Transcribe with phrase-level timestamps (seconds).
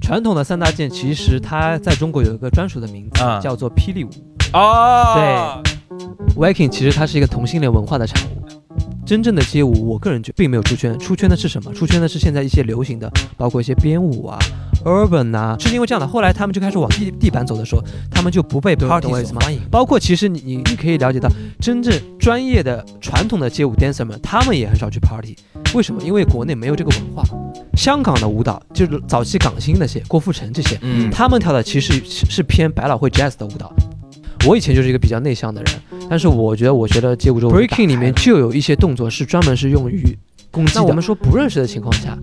[0.00, 4.08] 传统的三大件，其实它在中国有一个专属的名字，啊叫做霹雳舞。
[4.54, 5.62] 哦
[6.34, 8.37] ，Waking 其实它是一个同性恋文化的产物。
[9.08, 11.72] 真正的街舞，我个人觉得并没有出圈，出圈的是什么？
[11.72, 14.38] 出圈的是现在一些流行的，包括一些编舞啊、
[14.84, 16.06] urban 啊，是因为这样的。
[16.06, 19.62] 后来他们就开始往地地板走的时候，他们就不被 party 所欢迎。
[19.70, 21.26] 包括其实你你你可以了解到，
[21.58, 25.34] 真正专业的传统的街舞 dancer 们，他们也很少去 party。
[25.74, 26.02] 为什么？
[26.02, 27.24] 因为国内没有这个文化。
[27.78, 33.72] 香港的舞蹈就是早期港星那些郭富城这些，嗯他们跳的其实是是偏百老汇 jazz 的舞蹈。
[34.46, 35.74] 我以前就是一个比较内向的人，
[36.08, 40.16] 但是我觉得我学了街舞之后，breaking 里面就有一些动作是专门是用于
[40.50, 40.80] 攻击的。
[40.80, 42.16] 那我们说不认识的情况下，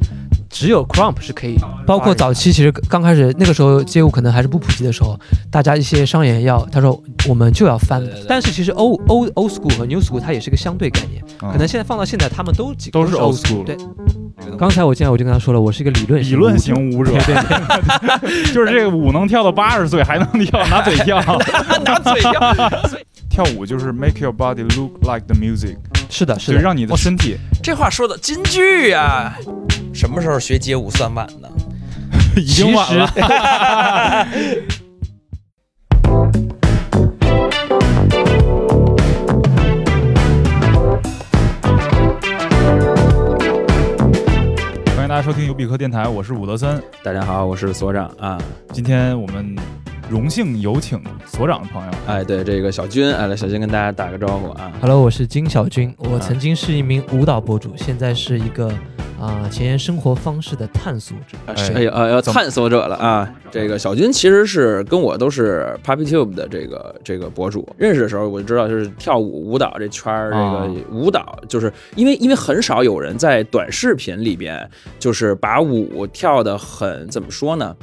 [0.56, 5.20] 只有 crump 是可以，包括早期其实刚开始那个时候街舞可能还是不普及的时候，
[5.52, 8.02] 大家一些商演要他说我们就要翻。
[8.26, 11.52] 但是其实 old old old school 和 new school 它也是个相对概念，嗯。
[11.52, 13.76] 可能现在放到现在他们都几都是 old school 对，
[14.58, 17.36] 刚才我进来我就跟他说了，我是一个理论理论型舞者，对
[18.22, 21.22] 对就是这个舞能跳到八十岁还能跳， 拿嘴跳。
[21.84, 22.34] 拿嘴跳，
[23.30, 25.76] 跳舞就是 make your body look like the music，
[26.18, 29.36] 是的，是的，就让你的身体这话说的金句啊、
[29.94, 31.50] 什么时候学街舞算晚呢？
[32.40, 33.06] 已经晚了。
[44.96, 46.82] 欢迎大家收听尤比克电台，我是伍德森。
[47.04, 48.38] 大家好，我是所长啊。
[48.72, 49.54] 今天我们
[50.10, 54.72] 荣幸有请所长的朋友，哎，对这个小军，哎，来小军跟大家打个招呼啊。
[54.80, 58.72] Hello，我是金小军，我曾经是一名舞蹈博主，现在是一个
[59.20, 61.38] 啊、前沿生活方式的探索者。
[61.48, 63.34] 哎呀呃要探索者了啊！
[63.50, 77.76] 这个小军其实是跟我都是 Puppy Tube 的这个这个博主，认识的时候我就知道就是跳舞舞蹈这圈儿，这啊个舞蹈就是因为因为很少有人在短视频里边就是把舞跳的很怎么说呢？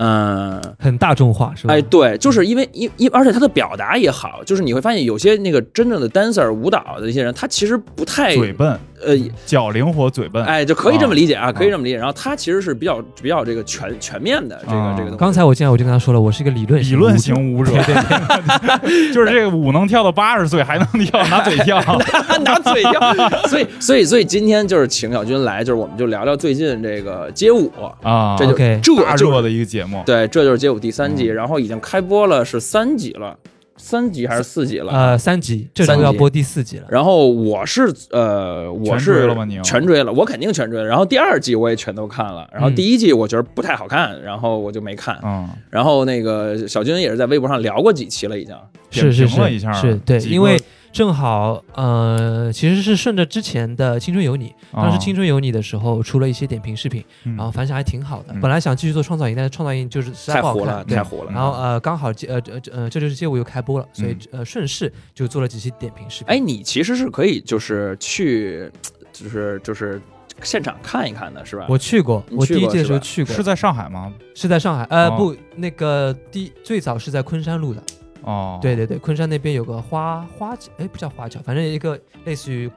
[0.00, 1.74] 嗯，很大众化是吧？
[1.74, 9.16] 哎，对，就是因为因因而且他的表达也好，就是你会发现有些那个真正的 dancer 舞蹈的一些人，他其实不太嘴笨，呃
[9.46, 10.44] 脚灵活，嘴笨。
[10.44, 11.96] 哎，就可以这么理解啊，啊可以这么理解。
[11.96, 15.20] 然后他其实是比较比较这个全全面的这个、啊这个东西。
[15.20, 17.72] 刚才我进来我就跟他说了，我是一个理论理论舞者型舞者，
[19.12, 21.78] 就是这个舞能跳到八十岁还能跳， 拿嘴跳。
[22.44, 23.00] 拿嘴跳，
[23.48, 27.70] 所以所以所以今天就是请小军来，就是我们就聊聊最近这个街舞，
[28.02, 30.02] 啊，这就这就大热的一个节目。
[30.06, 33.36] 对，这就是街舞第三季，嗯然后已经开播了是三集了，
[33.78, 34.92] 三集还是四集了？
[34.92, 36.86] 呃三集，这周三集要播第四集了。
[36.90, 40.84] 然后我是呃，我全是追了吗你全追了，我肯定全追了。
[40.84, 45.18] 然后第二季我也全都看了，然后嗯第一季我觉得不太好看，然后我就没看。
[45.24, 48.54] 嗯，然后那个小军也是在微博上聊过几期了，已经。
[48.90, 50.58] 是是点评了一下是是，对，因为
[50.98, 58.34] 正好呃，其实是顺着之前的《青春有你》，当时《青春有你》的时候出了一些点评视频，嗯然后反响还挺好的。
[58.34, 66.34] 嗯本来想继续做创造营，但是创造营就是实在不好太火了看，太火了然后呃，刚好街呃呃呃，这就是街舞又开播了，所以呃顺势就做了几期点评视频。
[66.34, 68.68] 哎，你其实是可以就是去，
[69.12, 70.02] 就是就是
[70.42, 71.64] 现场看一看的，是吧？
[71.68, 74.12] 我去过，我第一届的时候去过，是在上海吗？
[74.34, 77.80] 是在上海，呃哦不，那个第最早是在昆山录的。
[78.22, 82.70] 哦，对对对，昆山那边有个花花桥，哎，不叫花桥，反正一个类似于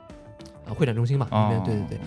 [0.66, 1.64] 呃会展中心嘛，那哦边。
[1.64, 2.00] 对对对。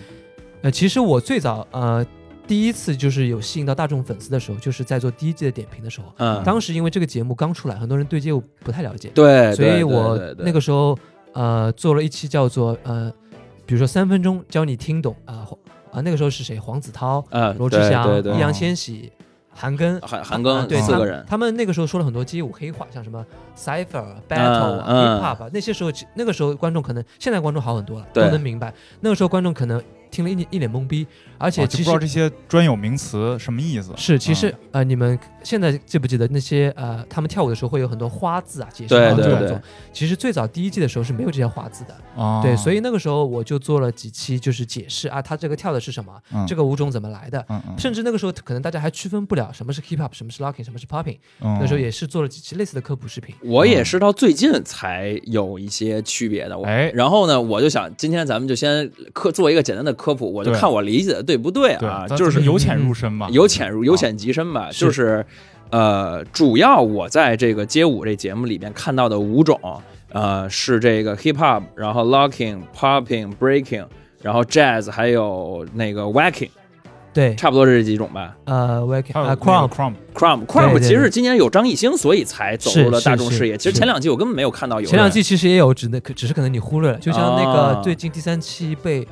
[0.63, 2.05] 呃，其实我最早呃
[2.47, 6.13] 第一次就是有吸引到大众粉丝的时候，就是在做第一季的点评的时候。
[6.17, 10.99] 嗯，当时因为这个节目刚出来，很多人对街舞不太了解，对，所以我那个时候
[11.33, 13.13] 呃做了一期叫做呃，
[13.67, 15.47] 比如说三分钟教你听懂啊
[15.91, 16.59] 啊、那个时候是谁？
[16.59, 19.13] 黄子韬、嗯，罗志祥、易烊千玺、
[19.55, 20.01] 韩庚。
[20.05, 23.25] 韩韩庚啊对他四个人，他们那个时候说了很多街舞黑话，像什么
[23.57, 28.73] cipher、battle hip hop 啊，那些时候那个时候观众可能现在观众好很多了，都能明白。
[29.01, 29.83] 那个时候观众可能
[30.15, 31.05] 听了一一脸懵逼，
[31.39, 33.93] 而且哦就不其实、知道这些专有名词什么意思。
[33.97, 39.61] 是其实、嗯呃，你们现在记不记得那些呃，他们跳舞的时候会有很多花字啊，解释对对对很多动作。
[39.93, 47.45] 其实最早第一季的时候是没有这些花字的，哦，对，所以那个时候我就做了几期，就是解释啊，他这个跳的是什么，嗯这个舞种怎么来的。
[47.49, 51.19] 嗯嗯，甚至那个时候可能大家还区分不了什么是 hip hop，什么是 locking，什么是 popping。
[51.41, 53.35] 那那时候也是做了几期类似的科普视频。
[53.43, 56.57] 我也是到最近才有一些区别的。
[56.57, 62.07] 我哎然后呢，我就想今天咱们就先科做一个简单的科普，我就看我理解的对不对对啊？
[62.09, 65.25] 就是由浅入深嘛，由浅入由浅及深吧，就是
[65.71, 69.59] 呃，主要我在这个街舞这节目里面看到的舞种，
[70.13, 73.87] 呃，是这个 hip hop，然后 locking、popping、breaking，
[74.21, 76.51] 然后 jazz，还有那个 wacking。
[77.15, 78.37] 对，差不多是这几种吧。
[78.45, 83.57] 呃，wacking 呃那个 Crump，Crump，Crump 对 Crump 对其实今年有张艺兴，所以才走入了大众视野。
[83.57, 89.07] 其实前两季我根本没有看到有前两季其实也有，只能可只是可能你忽略了，就像那哦个最近第三期被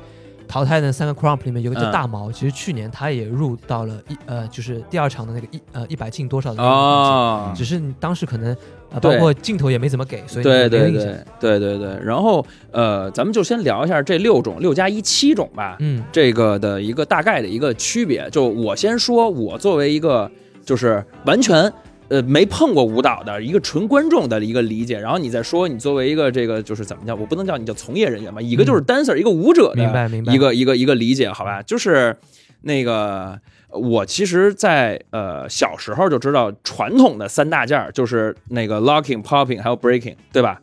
[0.47, 8.55] 淘汰的三个 Crump 里面有一个叫嗯大毛，其实去年他也入到了一呃就是第二场的那个一呃一百进多少的那个哦，只是你当时可能
[8.91, 11.99] 呃包括镜头也没怎么给，所以对对对对对对。
[12.03, 15.77] 然后呃，咱们就先聊一下这六种六加一七种吧。
[15.79, 18.29] 嗯这个的一个大概的一个区别。
[18.29, 20.29] 就我先说，我作为一个
[20.63, 21.71] 就是完全
[22.13, 31.61] 呃没碰过舞蹈的一个纯观众的一个理解，然后你再说你作为一个这个就是怎么叫，我不能叫你叫从业人员吧，一个就是 dancer，、一个舞者的明白明白一个一个一个理解，好吧？
[31.61, 32.15] 就是
[32.61, 33.39] 那个。
[33.75, 40.61] 我其实在，呃小时候就知道传统的三大件儿就是那个 locking、popping 还有 breaking，对吧？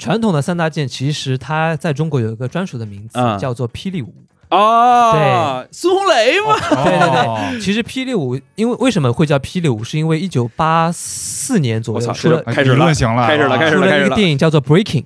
[0.00, 4.12] 传统的三大件其实它在中国有一个专属的名字，嗯叫做霹雳舞。
[4.50, 14.06] 哦，孙红雷嘛，对对对对，其实霹雳舞，因为为什么会叫霹雳舞，是因为一九八四年左右出了哎开始了理论行了，开始了啊出了一开始了。
[14.06, 15.04] 一个电影叫做 Breaking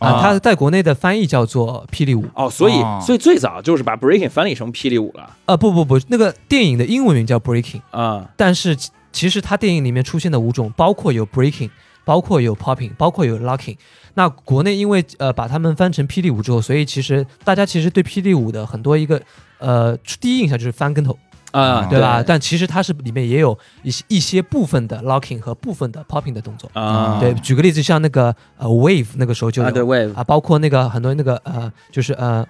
[0.00, 2.24] 啊啊，它在国内的翻译叫做霹雳舞。
[2.34, 2.98] 哦，所以、哦。
[3.00, 5.30] 所以最早就是把 breaking 翻译成霹雳舞了。
[5.46, 8.28] 呃，不不不，那个电影的英文名叫 Breaking，啊。
[8.36, 11.70] 但是其其实它电影里面出现的舞种包括有 Breaking，
[12.04, 13.76] 包括有 Popping，包括有 Locking。
[14.14, 19.20] 那国内因为呃把他们翻成霹雳舞之后，所以其实大家其实对霹雳舞的很多一个
[19.58, 21.18] 呃第一印象就是翻跟头，
[21.52, 22.22] 啊，对吧？
[22.26, 26.70] 但其实它是里面也有一些一些部分的 Locking 和部分的 Popping 的动作。
[26.74, 32.46] 啊，对，举个例子，像那个呃 Wave 那个时候就有啊，对 wave 啊，包括那个很多那个呃，就是呃，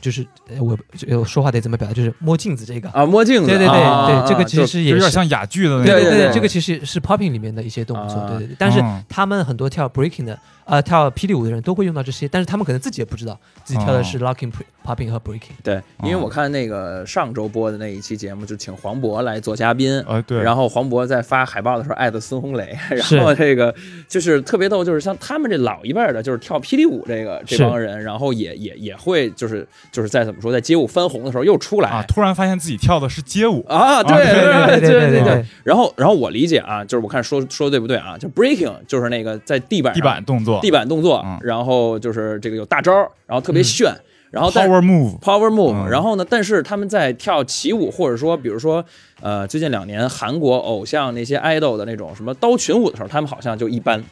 [0.00, 0.76] 就是呃我
[1.16, 2.90] 我说话得怎么表达，就是摸镜子这个。
[2.90, 4.96] 啊，摸镜子，对对对啊对，这个其实也是。
[4.96, 8.56] 有点像哑剧的那种，对对，对对这个其实是 popping 里面的一些动作，啊对对对。
[8.58, 14.50] 但是嗯他们很多跳 breaking 的，啊，跳霹雳舞的人都会用到这些，但是他们可能自己也不知道自己跳的是 locking
[14.84, 15.50] popping 和 breaking。
[15.62, 20.40] 对，因为我看那个上周播的那一期节目，就请黄渤来做嘉宾啊，对。
[20.42, 22.76] 然后黄渤在发海报的时候艾特孙红雷，
[23.12, 23.74] 然后这个
[24.08, 35.44] 就是特别逗，就是像他们这老一辈的，就是跳霹雳舞这个这帮人，然后也也也会就是就是再怎么说，在街舞翻红的时候又出来啊，突然发现自己跳的是街舞啊，对对对对对。
[35.64, 38.16] 然后然后我理解啊，就是我看说说对不对啊？
[38.18, 40.51] 就 breaking 就是那个在地板地板动作。
[40.60, 42.92] 地板动作嗯，然后就是这个有大招，
[43.26, 43.94] 然后特别炫，
[44.30, 45.88] 然后，power move，power move，、嗯。
[45.90, 48.84] 然后呢，但是他们在跳起舞，或者说比如说
[49.20, 54.02] 呃最近两年韩国偶像那些 idol 的那种什么刀群舞的时候，他们好像就一般。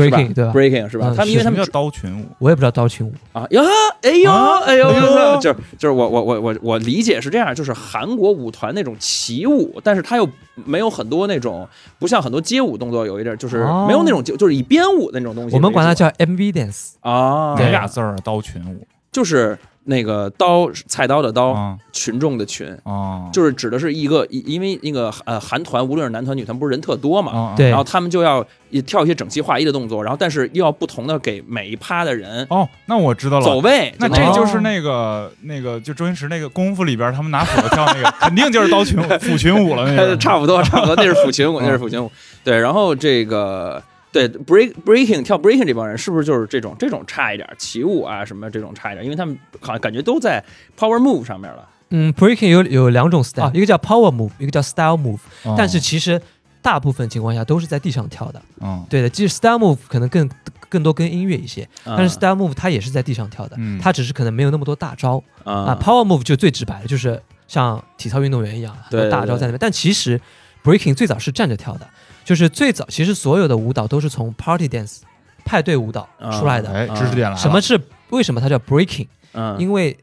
[0.00, 1.08] Breaking 对吧？？breaking 是吧？
[1.10, 2.24] 嗯他们因为他们叫刀群舞？
[2.38, 3.62] 我也不知道刀群舞，啊呀，
[4.02, 4.96] 哎呦，啊哎呦，哎
[5.34, 11.66] 呦就是 就是我我我我我理解是这样，就是韩国舞团那种起舞，但是他又没有很多那种，
[11.98, 15.54] 不像很多街舞动作有一点，就是哦没有那种就就是以编舞的那种东西。
[15.56, 16.92] 我们管它叫 MV dance。
[17.00, 18.16] 啊，哪俩字儿啊？
[18.24, 22.66] 刀群舞就是那个刀菜刀的刀，啊群众的群。
[22.84, 28.46] 啊，就是指的是一个，因因为那个呃韩团，无论是男团女团，不是人特多嘛，然后他们就要
[28.86, 33.46] 跳一些整齐划一的动作，然后但是又要不同的给每一趴的人哦，那我知道了。
[33.46, 40.16] 走位，那这就是那个那个，就周星驰那个功夫里边，他们拿斧子跳那个， 肯定就是刀群舞、斧群舞了那个。
[40.26, 42.10] 差不多差不多，那是斧群舞，那是斧群舞。
[42.42, 43.80] 对，然后这个
[44.16, 50.42] 对 break breaking 跳 breaking 这帮人是不是就是这种这种差一点，起舞啊什么这种差一点，因为他们好像感觉都在
[50.78, 51.68] power move 上面了。
[51.90, 56.20] 嗯，breaking 有有两种 style，、啊一个叫 power move，一个叫 style move，、哦但是其实
[56.60, 58.42] 大部分情况下都是在地上跳的。
[58.60, 60.28] 嗯对的，其实 style move 可能更
[60.68, 65.78] 更多跟音乐一些，但是 style move 它也是在地上跳的，嗯它只是可能没有那么多大招啊啊。
[65.80, 69.58] Power move 就最直白的，就是像体操运动员一样，很对大招在那边。
[69.60, 70.20] 但其实
[70.64, 71.88] breaking 最早是站着跳的，
[72.26, 74.98] 就是最早其实所有的舞蹈都是从 party dance
[75.44, 76.68] 派对舞蹈出来的。
[76.72, 77.36] 哎，知识点来了。
[77.36, 77.80] 什么是
[78.10, 79.06] 为什么它叫 breaking？
[79.32, 79.56] 嗯。
[79.60, 79.96] 因为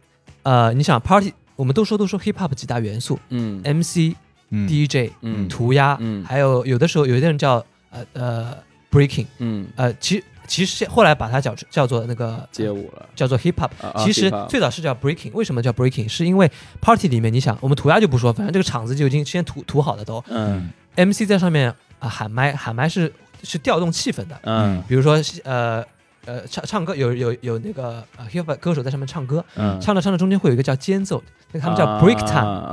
[0.43, 4.15] 呃，你想 party，我们都说都说 hip hop 几大元素嗯，MC、
[4.51, 4.65] 嗯。
[4.67, 5.49] DJ、嗯。
[5.49, 6.23] 涂鸦，嗯。
[6.23, 8.57] 还有有的时候有的人叫呃呃
[8.89, 9.67] breaking，嗯。
[9.75, 13.05] 呃，其其实后来把它叫叫做那个街舞了。
[13.15, 13.69] 叫做 hip hop，
[14.05, 16.07] 其实最早是叫 breaking，为什么叫 breaking？
[16.07, 16.49] 是因为
[16.79, 20.23] party 里面你想，我们涂鸦就不说，反正这个场子就已经先涂涂好了都。
[20.29, 21.73] 嗯，MC 在上面
[22.03, 23.11] 啊喊麦，喊麦是
[23.43, 25.83] 是调动气氛的，嗯比如说呃
[26.25, 32.63] 呃唱唱歌有有有那个呃 hip hop 歌手在上面唱歌，嗯，唱着唱着中间会有一个叫间奏，那个他们叫 break time。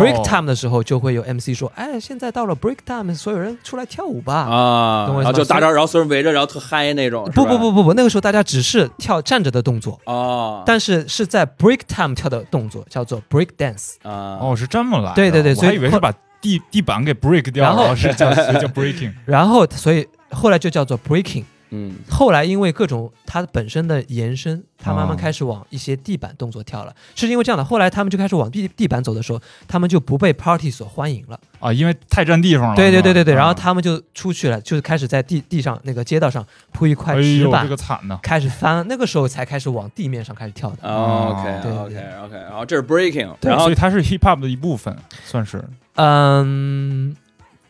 [0.00, 4.34] break time 的时候就会有 MC 说，哎，现在到了 break time，所有人出来跳舞吧。
[4.34, 7.24] 啊，懂我意思吗然后就大招，然后所有人围着，然后特嗨那种。
[7.34, 13.94] 不不不不不，那个时候大家只是跳站着的动作，哦，但是是在 break time 跳的动作，叫做 break dance。
[14.02, 15.14] 啊哦，是这么来的。
[15.14, 16.12] 对对对我所以后还以为是把
[16.44, 19.12] 地地板给 break 掉，然后然后是叫是叫 breaking。
[19.24, 21.44] 然后所以后来就叫做 breaking。
[21.76, 27.64] 嗯后来因为各种它本身的延伸，它慢慢哦开始往一些地板动作跳了，是因为这样的。
[27.64, 31.40] 后来他们就开始往地地板走的时候，他们就不被 party 所欢迎了。
[31.58, 32.76] 啊，因为太占地方了。
[32.76, 38.20] 对对对对对，然后啊他们就出去了，就是开始在地地上那个街道上铺一块哎呦，石板，这个惨呐。
[38.22, 40.76] 开始翻，那个时候才开始往地面上开始跳的。
[40.82, 47.14] 哦，OK 对对 OK 对 OK，然后这是 breaking，对然后所以它是 hip hop 的一部分，算是嗯，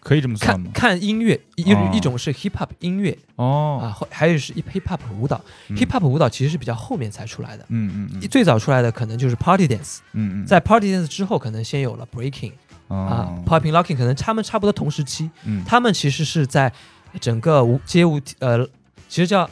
[0.00, 0.70] 可以这么算看吗？
[0.74, 1.90] 看音乐，一哦。
[1.92, 5.40] 一种是 hip hop 音乐哦，啊，后还有是 hip hop 舞蹈。
[5.68, 5.76] 嗯。
[5.76, 8.20] hip hop 舞蹈其实是比较后面才出来的，嗯嗯嗯。
[8.28, 12.52] 最早出来的可能就是 party dance，嗯嗯，在 party dance 之后，可能先有了 breaking
[12.88, 12.96] 啊
[13.32, 15.30] 哦，popping locking，可能他们差不多同时期。
[15.44, 15.64] 嗯。
[15.64, 16.72] 他们其实是在
[17.20, 18.66] 整个舞街舞呃，
[19.08, 19.48] 其实叫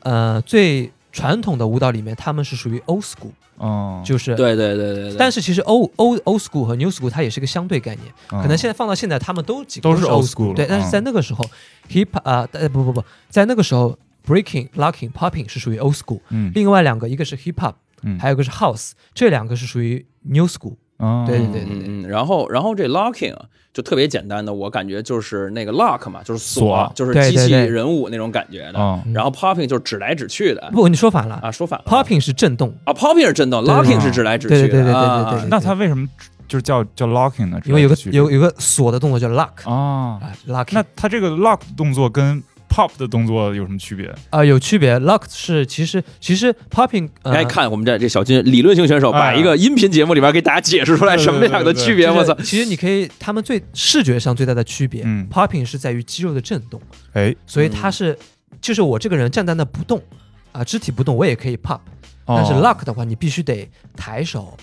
[0.00, 4.34] 呃最传统的舞蹈里面，他们是属于 old school，哦，就是。
[4.34, 11.44] 对对对对对，但是其实 old old old school 和 new school 它也是个相对概念，可可能现在放到现在，他们都几都是是 old school 对，但是在那个时候
[11.90, 20.76] ，hip 啊、呃不不不，在那个时候 breaking、locking、popping 是属于 old school，嗯另外两个一个是 hip hop，嗯还有一个是 house，这两个是属于 new school。
[20.98, 21.24] 哦。
[21.26, 28.78] 对对对嗯嗯，然后然后这 locking 啊就特别简单的，我感觉就是那个 lock 嘛，就是锁就是机器人物那种感觉的。
[28.78, 29.00] 哦。
[29.12, 30.70] 然后 popping 就是指来指去的。
[30.72, 34.60] 不，你说反了啊，说反了，popping 是震动，啊，popping 是震动，locking 是指来指去的。
[34.60, 35.48] 对对对对对啊对对对。
[35.50, 36.08] 那它为什么
[36.48, 37.60] 就是叫叫 locking 呢？
[37.66, 40.72] 因为有个有有个锁的动作叫 lock 啊，啊，locking。
[40.72, 42.42] 那它这个 lock 动作跟
[42.76, 44.14] pop 的动作有什么区别？
[44.28, 52.06] 啊有区别，lock 是其实其实 popping 呃来看我们这这小金理论型选手，把哎一个音频节目里边给大家解释出来什么样的区别。
[52.06, 52.34] 就是我操！
[52.42, 55.26] 其实你可以，他们最视觉上最大的区别、嗯。
[55.30, 56.78] p o p p i n g 是在于肌肉的震动，
[57.14, 58.18] 哎，所以它是，
[58.60, 60.02] 就是我这个人站在那不动
[60.52, 61.80] 啊，肢体不动，我也可以 pop，、
[62.26, 63.66] 但是哦 lock 的话，你必须得
[63.96, 64.54] 抬手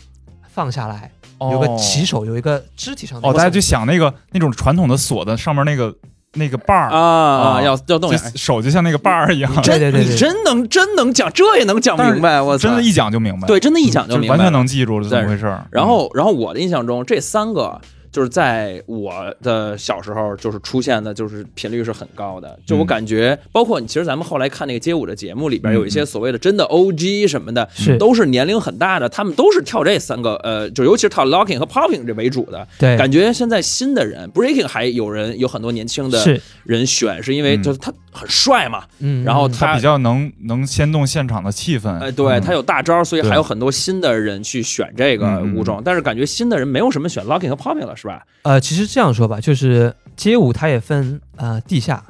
[0.50, 5.96] 放下来，有个起手，有一个肢体上的哦，大家就想那个那种传统的锁的上面那个
[6.33, 8.11] 那个把儿啊啊要要动。
[8.35, 12.67] 手就像那个把儿一样，对对对真能真能讲，这也能讲明白，我操！
[12.67, 14.51] 真的，一讲就明白，对，真的，一讲就明白，完全。
[14.51, 15.65] 能记住是怎么回事儿。
[15.71, 17.79] 然后，然后我的印象中，这三个
[18.13, 22.58] 就是在我的小时候，就是出现的，就是频率是很高的。
[22.65, 22.88] 就我嗯。
[22.88, 27.98] 感觉，包括你，其实咱们后来看那个街舞的节目里边，嗯有一些所谓的真的 OG 什么的，是。
[27.98, 32.67] 都是年龄很大的，他们都是跳这三个，呃，就尤其是跳 locking 和 popping 这为主的。
[32.77, 37.63] 对，感觉现在新的人 breaking 还有人有很多年轻的，人选，是因为嗯。
[37.63, 39.51] 就是他很帅嘛，嗯，然后嗯。
[39.51, 42.41] 它比较能能牵动现场的气氛，哎，对嗯。
[42.41, 45.55] 他有大招，所以还有很多新的人去选这个嗯嗯。
[45.55, 48.24] 舞种，但是感觉新的人没有什么选 locking 和 popping 了，是吧？
[48.43, 52.03] 呃，其实这样说吧，就是街舞它也分呃地下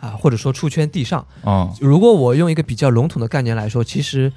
[0.00, 1.26] 啊，或者说出圈地上。
[1.42, 4.32] 哦，如果我用一个比较笼统的概念来说，其实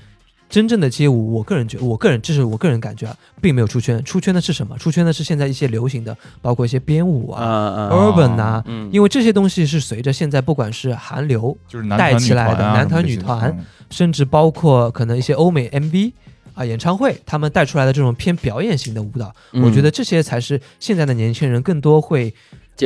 [0.54, 4.04] 真正的街舞，我个人觉，我个人这是我个人感觉啊，并没有出圈。
[4.04, 4.78] 出圈的是什么？
[4.78, 16.12] 出圈的是现在一些流行的，包括一些编舞啊、啊 urban 啊，嗯，因为这些东西是随着现在不管是韩流，就是带起来的男团女团嗯甚至包括可能一些欧美 MV
[16.54, 22.32] 啊演唱会，他们带出来的这种偏表演型的舞蹈，嗯我觉得这些才是现在的年轻人更多会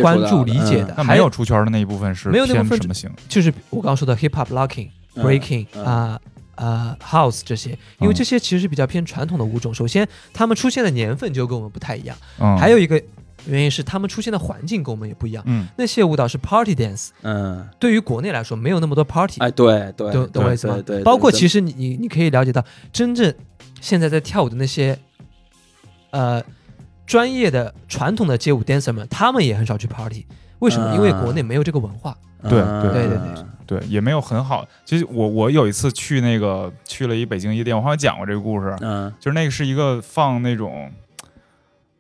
[0.01, 0.95] 关注理解的。
[1.03, 3.11] 还有出圈的那一部分是没有那部分偏什么型？
[3.27, 6.19] 就是我刚刚说的 hip hop locking、嗯 breaking 嗯啊
[6.57, 9.73] 啊 house 这些，因为嗯这些其实是比较偏传统的舞种。
[9.73, 13.01] 首先，他们出现的年份就跟我们不太一样，嗯，还有一个
[13.45, 15.43] 原因是他们出现的环境跟我们也不一样。
[15.47, 21.03] 嗯那些舞蹈是 party dance，嗯，对于国内来说没有那么多 party，哎，对对，懂懂我意思吗对对，？
[21.03, 23.33] 包括其实实你你你可以了解到，真正
[23.79, 24.97] 现在在跳舞的那些
[26.09, 26.43] 呃
[27.05, 30.25] 专业的传统的街舞 dancer 们，他们也很少去 party。
[30.59, 30.87] 为什么？
[30.87, 32.17] 啊因为国内没有这个文化。
[32.43, 34.65] 对对对对对对，也没有很好。
[34.85, 40.89] 其实我我有一次去那个去了一北京夜店，我好像讲过这个故事，嗯就是那个是一个放那种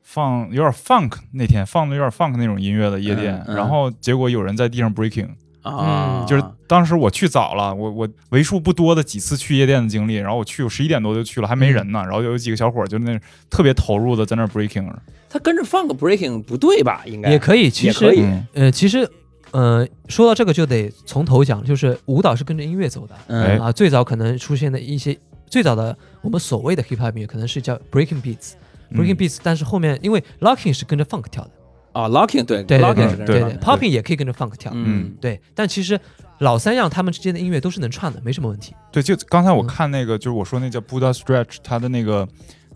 [0.01, 5.27] 放有点 funk 那天放的有点 funk 那种音乐的夜店，嗯嗯然后结果有人在地上 breaking，、
[5.61, 13.19] 啊，就是当时我去早了，我我为数不多的几次去夜店的经历，然后我去我十一点多就去了，还没人呢，然后有几个小伙儿就那
[13.49, 14.89] 特别投入的在那 breaking，
[15.29, 17.03] 他跟着放个 breaking 不对吧？
[17.05, 19.09] 应该也可以，其实也可以嗯呃，其实
[19.51, 23.71] 呃，说到这个就得从头讲，就是舞蹈是跟着音乐走的嗯啊。
[23.71, 28.53] 最早可能出现的一些最早的我们所谓的 hip hop 音乐，可能是叫 breaking beats。
[28.91, 31.51] breaking 嗯 beats，但是后面因为 locking 是跟着 funk 跳的，
[31.91, 35.41] 啊，locking 对对对 locking 对对对，popping 也可以跟着 funk 跳，嗯对。
[35.53, 35.99] 但其实
[36.39, 38.73] 老三样他们之间的音乐都是能串的，没什么问题。
[38.91, 42.25] 对，就刚才我嗯看那个，就是我说那叫 Buddha Stretch，他的那个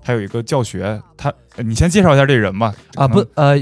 [0.04, 3.58] 他有一个教学，他呃你先介绍一下这人吧，啊，不呃，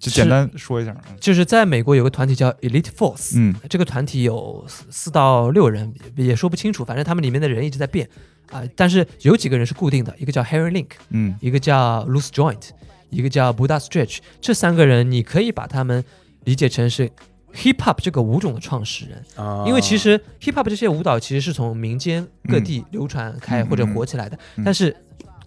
[0.00, 3.54] 就简单说一下，嗯就是在美国有个团体叫 Elite Force，嗯。
[3.68, 8.08] 这个团体有四四到六人，也说不清楚，反正他们里面的人一直在变
[8.50, 11.36] 啊、但是有几个人是固定的，一个叫 Harry Link，嗯。
[11.40, 12.70] 一个叫 Loose Joint，
[13.10, 14.18] 一个叫 Buddha Stretch。
[14.40, 16.02] 这三个人你可以把他们
[16.44, 17.08] 理解成是
[17.52, 19.22] hip hop 这个舞种的创始人。
[19.36, 19.64] 啊。
[19.68, 24.64] 因为其实 hip hop 这些舞蹈其实是从民间各地流传开嗯或者火起来的，嗯。
[24.64, 24.96] 但是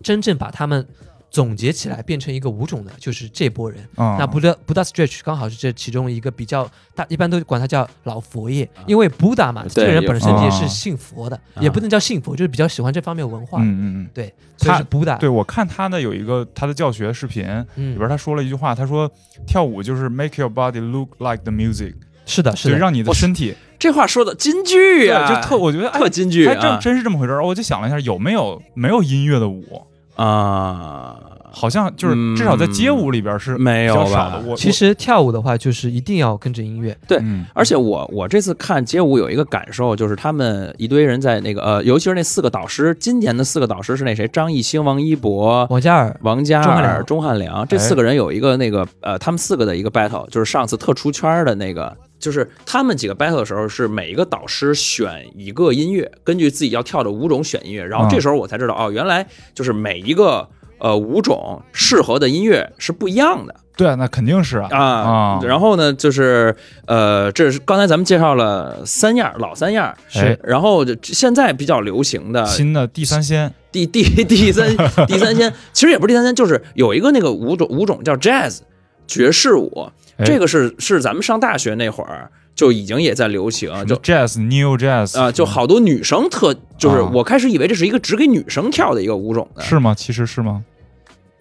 [0.01, 0.87] 真正把他们
[1.33, 3.81] 总结起来变成一个舞种的，就是这波人。
[3.95, 13.59] 啊，那 Buddha Buddha Stretch 刚好是这其中一个比较大，一般都管他叫老佛爷，因为 Buddha 嘛，这个人本身也是信佛的，啊也不能叫信佛，就是比较喜欢这方面文化。
[13.63, 15.17] 嗯嗯嗯，对，所以是 Buddha。
[15.17, 19.11] 对我看他呢有一个他的教学视频里嗯，边，他说了一句话，他说
[19.47, 21.95] 跳舞就是 make your body look like the music，
[22.27, 27.43] 是的，是的，就让你的身体这话说的金句啊，就特我觉得哎特金句还真啊真是这么回事儿。
[27.43, 29.81] 我就想了一下，有没有没有音乐的舞？
[30.15, 31.15] 啊，
[31.51, 32.35] 好像就是嗯。
[32.35, 34.41] 至少在街舞里边是没有吧。
[34.45, 36.97] 我其实跳舞的话，就是一定要跟着音乐。
[37.07, 37.17] 对。
[37.21, 37.45] 嗯。
[37.53, 47.05] 而且我我这次看街舞有一个感受，就是他们一堆人在那个呃，尤其是那四个导师，今年的四个导师是那谁，张艺兴、王一博、王嘉尔，王嘉尔、钟汉良。
[47.05, 60.47] 钟汉良这四个人有一个那个呃，他们四个的一个 battle，就是上次特出圈的那个，就是他们几个 battle 的时候，是每一个导师选一个音乐，根据自己要跳的舞种选音乐，然后这时候我才知道哦，原来就是每一个
[60.79, 63.53] 呃舞种适合的音乐是不一样的。
[63.75, 64.69] 对啊，那肯定是啊。
[64.71, 74.69] 啊啊，然后呢，就是呃，这是刚才咱们介绍了三样老三样，是然后就现在比较流行的新的第三鲜，第第第三
[75.07, 78.59] 第三仙， 其实也不是第三仙，就是有一个那个舞种舞种叫 jazz
[79.07, 89.95] 爵士舞，哎这个是是咱们上大学那会儿就已经也在流行，就 jazz new jazz 啊、就好多女生特就是啊我开始以为这是一个只给女生跳的一个舞种的，是吗？
[89.95, 90.63] 其实是吗？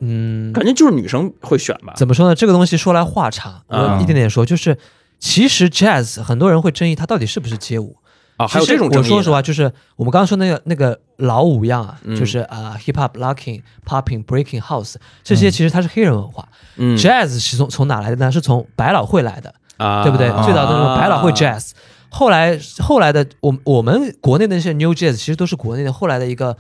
[0.01, 1.93] 嗯，感觉就是女生会选吧。
[1.97, 2.35] 怎么说呢？
[2.35, 4.77] 这个东西说来话长，啊我一点点说，就是
[5.19, 7.97] 其实 jazz 很多人会争议它到底是不是街舞。
[8.43, 12.17] 啊，还有这种争议我说实话，就是我们刚刚说那个那个老五样啊，嗯。
[12.17, 16.47] 就是啊、hip hop、locking、popping、breaking、house 这些，其实它是黑人文化。
[16.77, 16.97] 嗯。
[16.97, 18.31] Jazz 是从从哪来的呢？
[18.31, 20.29] 是从百老汇来的，啊，对不对？
[20.29, 20.43] 啊。
[20.45, 21.71] 最早的那种百老汇 jazz，
[22.09, 26.57] 后来后来的我我们国内的那些 new jazz 其实都是国内的后来的一个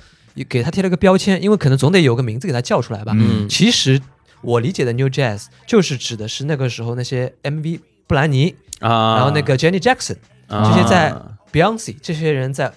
[0.49, 3.13] 给它贴了个标签，因为可能总得有个名字给它叫出来吧。
[3.15, 3.49] 嗯。
[3.49, 4.01] 其实
[4.41, 10.17] 我理解的 new jazz 就是指的是那个时候那些 MV 布兰妮，啊，然后那个 Jenny Jackson，
[10.49, 10.73] 啊。
[10.75, 11.15] 这些在
[11.53, 12.73] Beyonce 这些人在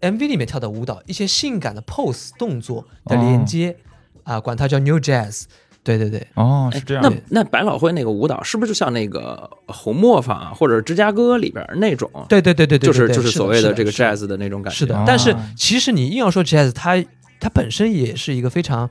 [0.00, 3.76] MV 里面跳的舞蹈，一些性感的 pose 动作的连接
[4.24, 5.44] 啊、管它叫 new jazz。
[5.82, 7.42] 对对对，哦，是这样那。
[7.42, 12.10] 那百老汇那个舞蹈是不是就像那个红磨坊啊或者芝加哥里边那种？
[12.28, 14.76] 对对对对对，就是就是所谓的这个 jazz 的那种感觉。
[14.76, 17.02] 哦，是的但是其实你硬要说 jazz，它
[17.40, 18.88] 它本身也是一个非常，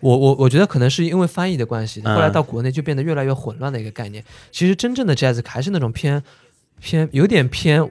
[0.00, 4.24] 我我我觉得可能是因为翻译的关系，嗯后来到国内就变得越来越混乱的一个概念。
[4.50, 6.20] 其实真正的 jazz 还是那种偏
[6.80, 7.88] 偏有点偏。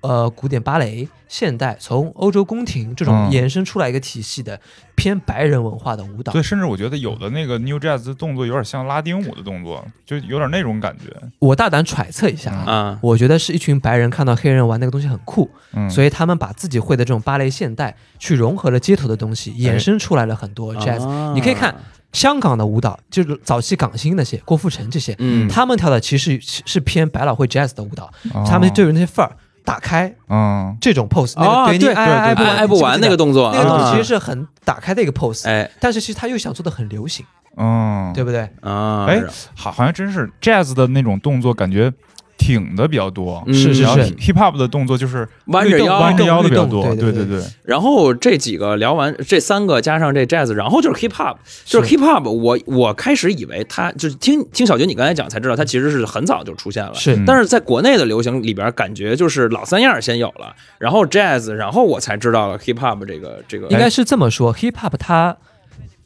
[0.00, 4.58] 呃，古典芭蕾、现代，从欧洲宫廷这种嗯延伸出来一个体系的
[4.94, 11.14] 偏白人文化的舞蹈，对，甚至我觉得有的那个 new jazz 的动作有点像拉丁舞的动作，就有点那种感觉。
[11.38, 21.06] 我大胆揣测一下啊，嗯，我觉得是一群白人看到黑人玩那个东西很酷，嗯，所以他们把自己会的这种芭蕾现代去融合了街头的东西，衍生出来了很多 jazz。
[21.06, 21.74] 啊你可以看，
[22.12, 29.36] 香港的舞蹈，就是早期港星那些郭富城这些，嗯，他们跳的其实是是偏百老汇 jazz 的舞蹈，哦他们就有那些范儿，
[29.70, 30.76] 打开嗯。
[30.80, 33.52] 这种 pose，那哦，个你对挨挨不对对挨挨不完那个动动作，啊。
[33.54, 35.70] 那个动作其实是很打开的一个 pose，哎。
[35.78, 37.24] 但是其实他又想做的很流行，
[37.56, 38.48] 嗯，对不对？
[38.62, 39.22] 啊，哎
[39.54, 41.92] 好，好像真是 jazz 的那种动作，感觉
[42.40, 43.44] 挺的比较多。
[43.48, 43.84] 是是是
[44.16, 46.94] hip hop 的动作就是弯着腰弯着腰的比较律动多。
[46.96, 52.58] 对对对对，然后这几个聊完，这三个加上这 jazz，然后就是 hip hop，就是 hip hop 我。
[52.80, 56.94] 我开始以为它就是听听小军你刚才讲才知道，它其实是很早就出现了。
[56.94, 63.66] 是嗯但是在国内的流行里边，感觉就是老三样先有了，然后 jazz，然后我才知道了 hip hop 这个这个。
[63.68, 65.36] 应该是这么说，hip hop 它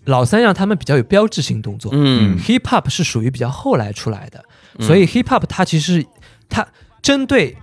[0.07, 4.43] 老三样他们比较有标志性动作，嗯 hip hop 是属于比较后来出来的，
[4.79, 6.05] 嗯所以 hip hop 它其实
[6.49, 6.67] 它
[7.03, 7.57] 针对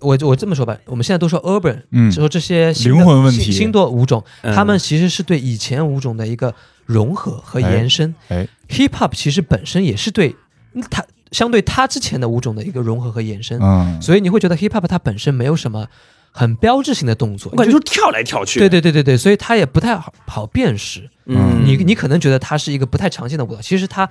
[0.00, 6.54] 我我这么说吧，我们现在都说 urban，嗯说这些新的灵魂问题新新多舞种，嗯他们其实是对以前舞种的一个
[6.86, 8.14] 融合和延伸。
[8.28, 10.34] 哎 hip hop 其实本身也是对
[10.72, 15.86] 嗯它相对它之前的舞种的一个融合和延伸，嗯，所以你会觉得 hip hop 它本身没有什么
[16.30, 18.58] 很标志性的动作，我感觉就是跳来跳去。
[18.58, 21.08] 对对对对对，所以它也不太好好辨识。
[21.26, 24.08] 嗯，你你可能觉得它是一个不太常见的舞蹈，其实它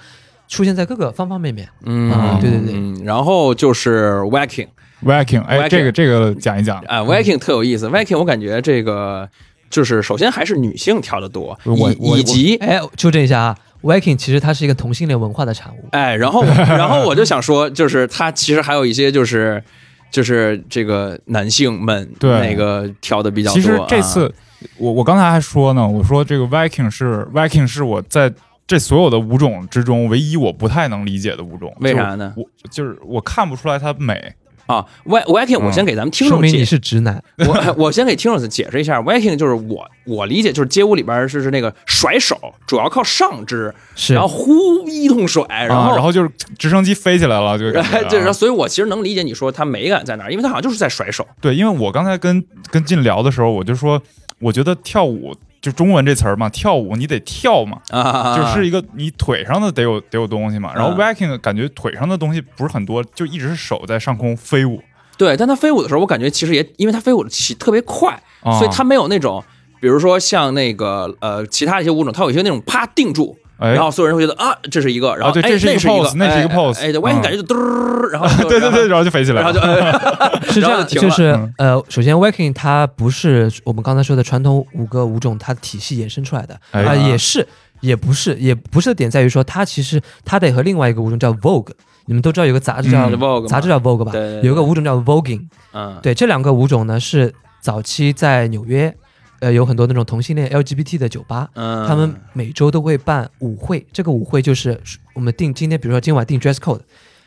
[0.51, 1.67] 出现在各个方方面面。
[1.85, 4.67] 嗯啊对对对嗯然后就是 wacking
[5.03, 6.77] Viking，哎，Viking 这个这个讲一讲。
[6.81, 9.27] 啊，wacking 特有意思，wacking 我感觉这个
[9.69, 15.87] 就是首先还是女性跳的多，以以及哎，纠正一下啊，Viking 其实它是一个同性恋文化的产物。
[15.91, 19.63] 哎，然后 然后我就想说，就是它其实还有一些就是
[20.11, 23.59] 就是这个男性们对那个跳的比较多。
[23.59, 24.31] 其实这啊次
[24.77, 28.31] 我我刚才还说呢，我说这个 Viking 是 Viking 是我在
[28.71, 34.33] 这所有的舞种之中，唯一我不太能理解的舞种，为啥呢我就是我看不出来它美。
[34.67, 37.21] 啊，Wa-，Waking，我嗯先给咱们听众解说明你是直男。
[37.45, 51.27] 我我先给听众解释一下，Viking 就是我我理解就是街舞里边是是那个甩手，主要靠上肢，是然后呼一通甩，然啊后然后就是直升机飞起来了，就感觉啊 对，然后所以我其实能理解你说它美感在哪儿，因为它好像就是在甩手。
[51.41, 54.01] 对，因为我刚才跟跟进聊的时候，我就说，
[54.39, 60.73] 我觉得跳舞就中文这词儿嘛，跳舞你得跳嘛，啊，就是一个你腿上的得有得有东西嘛。
[60.73, 64.81] 然后啊 wacking 感觉腿上的东西不是很多，就一直是手在上空飞舞，
[65.17, 69.43] 对，但它飞舞的时候，我感觉其实也因为它飞舞的起特别快，啊所以它没有那种，
[69.79, 73.37] 比如说像那个呃其他一些舞种，它有一些那种啪定住。
[73.61, 73.73] 哎。
[73.73, 79.75] 然后所有人会觉得啊，这是一个，然后哎，对这是一个那是一个 pose，那是一个哎 pose 哎，对，我也嗯感觉就嘚儿，然后就 对对对，然然后就飞起来后然后了。
[79.75, 81.53] 就哎 是这样，就就是嗯。
[81.57, 86.59] 呃，首先 Waking 它不是我们刚才说的传统五个舞种它体系衍生出来的。
[86.71, 86.83] 哎。
[86.83, 87.47] 啊、也是，
[87.79, 91.71] 也不是，也不是的点在于说它其实它得和另外一个舞种叫 Vogue，
[92.05, 94.11] 你们都知道有个杂志叫、嗯 Vogue 杂志叫 Vogue 吧？
[94.11, 94.47] 对对对。
[94.47, 98.93] 有一个舞种叫 Voguing，嗯，对，这两个舞种呢是早期在纽约，
[99.41, 104.79] 呃，有很多那种同性恋 LGBT 的酒吧，嗯，他们每周都会办舞会，这个舞会就是
[105.15, 106.81] 我们定今天，比如说今晚定 dress code，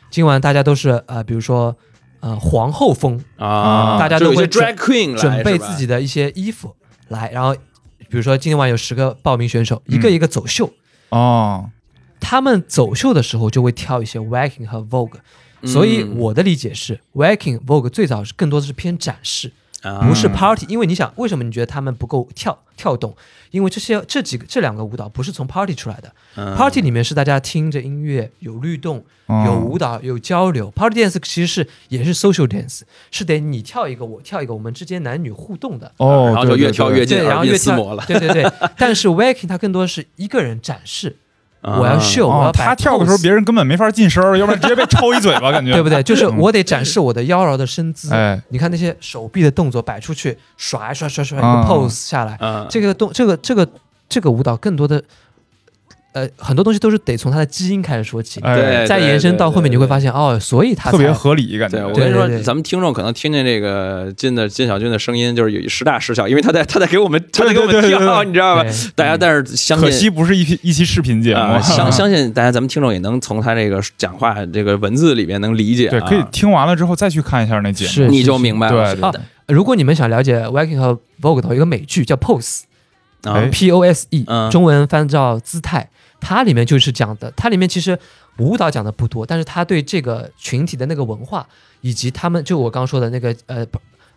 [0.09, 1.75] 今晚大家都是呃，比如说
[2.21, 6.73] 呃皇后风，啊，大家就有一些都会准 drag queen 准备自己的一些衣服
[7.09, 7.53] 来，然后
[8.07, 10.01] 比如说今晚有十个报名选手，一嗯。
[10.01, 10.71] 个一个走秀，
[11.09, 11.69] 哦，
[12.21, 15.17] 他们走秀的时候就会跳一些 waking 和 vogue，
[15.65, 19.51] 所以嗯我的理解是 waking vogue 最早是更多的是偏展示。
[19.85, 23.15] 啊不是 party，因为你想，为什么你觉得他们不够跳跳动？
[23.51, 30.69] 因为这些这几个这两个舞蹈不是从 party 出来的、嗯 p a r t y 里面是大家听着音乐，有律动，哦有舞蹈，有交流。
[30.71, 35.91] Party dance 其实是也是 social dance，是得你跳一个，我跳一个，我们之间男女互动的。
[35.97, 38.51] 哦，然后就越跳越近，然后越跳厮磨了， 对对对。
[38.77, 41.24] 但是 waking 它更多是一个人展示，啊
[41.65, 45.73] 我要秀，我哦要，摆他跳的时候别人根本没法近身儿，要不然直接被抽一嘴巴，感觉。
[45.73, 46.01] 对不对？
[46.03, 48.13] 就是我得展示我的妖娆的身姿。
[48.13, 48.41] 哎。
[48.49, 51.65] 你看那些手臂的动作摆出去，甩甩甩甩一个啊。
[51.67, 53.67] pose 下来，嗯，这个动这个这个
[54.07, 55.01] 这个舞蹈更多的，
[56.15, 68.63] 呃，很多东西都是得从他的基因开始说起，哎对再延伸到后面你会发现，哦，所以他特别合理，感觉对，我跟你说咱们听众可能听见这个金的金小军的声音，就是有时大时小，因为他在他在给我们他在给我们跳，你知道吧？
[68.95, 78.09] 大家但是相信可惜不是一期一期视频节啊，目，相 相信大家咱们听众也能从他这个讲话这个文字里面能理解啊，对，可以听完了之后再去看一下那节目。
[78.09, 78.95] 你就明白了。
[78.95, 79.11] 对啊。
[79.47, 85.89] 如果你们想了解 Viking 和 Vogue 的一个美剧叫 Pose，P O S E，、嗯中文翻叫姿态。
[86.25, 87.97] 它里面就是讲的，它里面其实
[88.39, 91.47] 舞蹈讲的不多，但是它对这个群体的那个文化，
[91.81, 93.63] 以及他们就我刚说的那个呃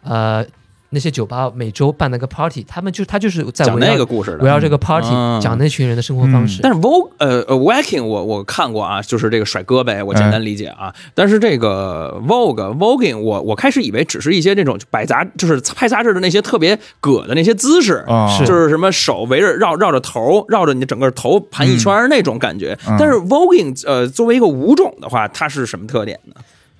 [0.02, 0.46] 呃
[0.90, 6.60] 那些酒吧每周办那个 party，他们就他就是在讲那个故事的围绕这个 party、嗯讲那群人的生活方式。
[6.62, 10.94] 但是 Vogue 呃呃 Waking 我我看过啊，就是这个甩胳膊，我简单理解啊。
[11.14, 18.04] 但是这个 Vogue Voguing 我我开始以为只是一些这种摆杂，就是拍杂志的那些特别葛的那些姿势。
[18.08, 22.76] 啊，是就是什么手围着绕绕着头，绕着你整个头盘一圈那种感觉。
[22.88, 26.34] 嗯但是 voguing 呃作为一个舞种的话，它是什么特点呢？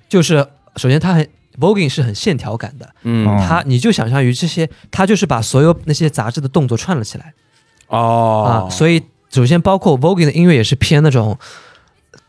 [0.09, 0.45] 就是
[0.75, 1.27] 首先它很
[1.59, 3.27] voguing 是很线条感的，嗯。
[3.27, 7.33] 哦它你就想象于这些，它就是把所有那些杂志的动作串了起来。
[7.87, 8.67] 哦。
[8.67, 11.37] 啊，所以首先包括 voguing 的音乐也是偏那种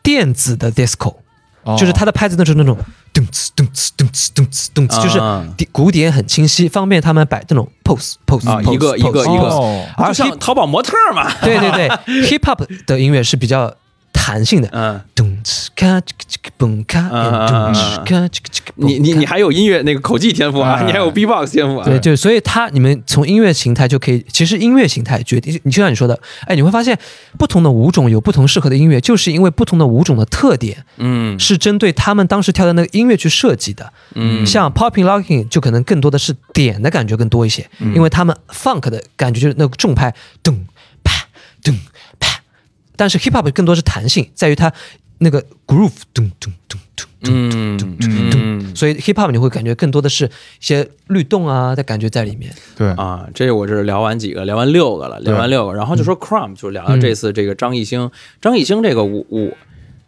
[0.03, 1.17] 电子的 disco，、
[1.63, 1.77] 哦。
[1.79, 2.77] 就是它的拍子都是那种
[3.13, 9.87] 咚哧咚哧咚哧咚哧咚哧，就是鼓点很清晰，方便他们摆这种 pose pose 啊一个一个一个。
[10.07, 11.31] 就像淘宝模特嘛。
[11.43, 11.89] 对对对
[12.27, 13.75] ，hip hop 的音乐是比较
[14.23, 21.85] 弹性的，嗯，咚哧咔这个这个嘣咔，嗯咚哧咔这个这个，你你你还有音乐那个口技天赋啊，嗯你还有 B-box 天赋啊。
[21.87, 26.99] 对，就所以它你们从音乐形态就可以，其实音乐形态决定，你就像你说的，哎，你会发现
[27.39, 31.39] 不同的舞种有不同适合的音乐，就是因为不同的舞种的特点嗯。
[31.41, 33.91] 是针对他们当时跳的那个音乐去设计的。
[34.15, 37.95] 嗯，像 popping locking 就可能更多的是点的感觉更多一些，嗯。
[37.95, 40.55] 因为他们 funk 的感觉就是那个重拍咚
[41.03, 41.13] 啪
[41.63, 41.81] 咚啪，
[43.01, 44.71] 但是 hip hop 更多是弹性，在于它
[45.21, 47.51] 那个 groove 咚咚咚咚咚。
[47.51, 52.55] 咚咚咚所以 hip hop 你会感觉更多的是一些律动啊的感觉在里面。
[52.77, 58.11] 对，啊，这我这聊完几个，聊完六个了，聊完六个，然后就说 Crumb，就聊聊这次这个张艺兴，
[58.43, 59.57] 张艺兴这个舞舞。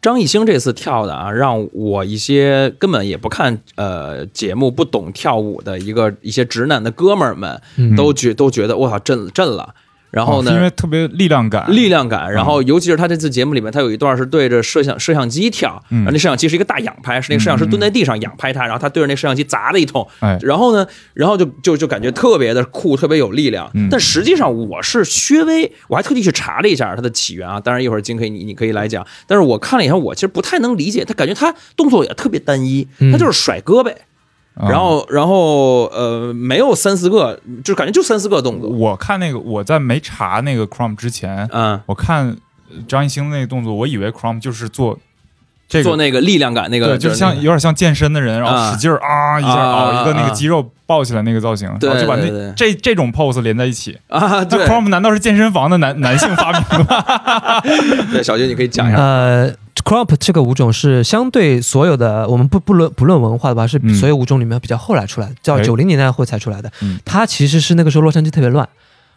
[0.02, 9.74] 张艺兴这次跳的啊，让我一些根本也不看呃节目、不懂跳舞的一个一些直男的哥们儿们，嗯都觉都觉得我操震震了。
[10.12, 16.00] 然后呢，哦因为特别力量感，力量感，然后尤其是他这次节目里面，他有一段是对着摄像摄像机跳，嗯。
[16.00, 23.70] 然后那摄像机是一个大仰拍，是那个摄像师蹲在地上仰拍他，然后他对着那摄像机砸了一通，哎，然后呢，然后就就就感觉特别的酷，特别有力量。
[23.72, 23.88] 嗯。
[23.90, 27.58] 但实际上我是薛微，我还特地去查了一下它的起源啊。
[27.58, 33.10] 当然一会儿金可以你你可以来讲，但是我看了一下，我其实不太能理解，他感觉他动作也特别单一，嗯。
[33.10, 33.96] 他就是甩胳膊，啊
[34.54, 38.68] 然后然后呃没有三四个，就感觉就三四个动作。
[38.68, 42.36] 我看那个我在没查那个 Chrome 之前，嗯，我看
[42.70, 44.98] 呃张艺兴那个动作，我以为 Chrome 就是做
[45.72, 53.98] 这个做那个力量感那个，对，就像有点像健身的人，然啊后使劲儿啊一下啊一个那啊个肌肉抱起来那个造型，对然后就把对对那这这种 pose 连在一起。
[54.08, 57.60] 啊，那对 Chrome 难道是健身房的男男性发明的吗？
[58.12, 58.98] 对，小军你可以讲一下。
[58.98, 59.50] 呃
[59.82, 66.98] ，crop 这个舞种是相对所有的我们不不论不论文化的吧，是嗯所有舞种里面比较后来出来的，叫哎九零年代后才出来的嗯。
[67.04, 68.68] 它其实是那个时候洛杉矶特别乱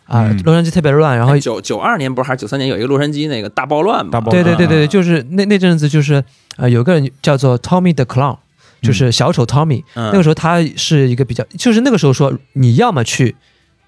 [0.05, 4.11] 啊嗯，洛杉矶特别乱，然后九九二年不是还是九三年有一个洛杉矶那个大暴乱嘛？
[4.11, 4.87] 大暴对对对对，啊。
[4.87, 6.23] 就是那那阵子就是
[6.57, 8.37] 呃有个人叫做 Tommy the Clown，
[8.81, 10.11] 就是小丑 Tommy，、嗯。
[10.11, 13.35] 那个时候他是一个比较，就是那个时候说你要么去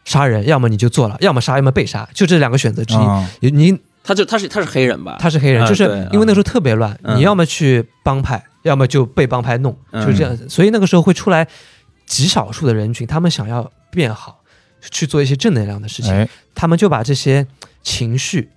[0.05, 2.95] 杀人，要么你就做了，要么杀，要么被杀，就这两个选择之
[3.41, 3.51] 一。
[3.51, 5.17] 你他就他是他是黑人吧？
[5.19, 7.17] 他是黑人，就是因为那时候特别乱，嗯。
[7.17, 10.03] 你要么去帮派，要么就被帮派弄，嗯。
[10.03, 10.35] 就是这样。
[10.49, 11.45] 所以那个时候会出来
[12.05, 14.36] 极少数的人群，他们想要变好，
[14.91, 17.45] 去做一些正能量的事情，哎，他们就把这些
[17.83, 18.49] 情绪，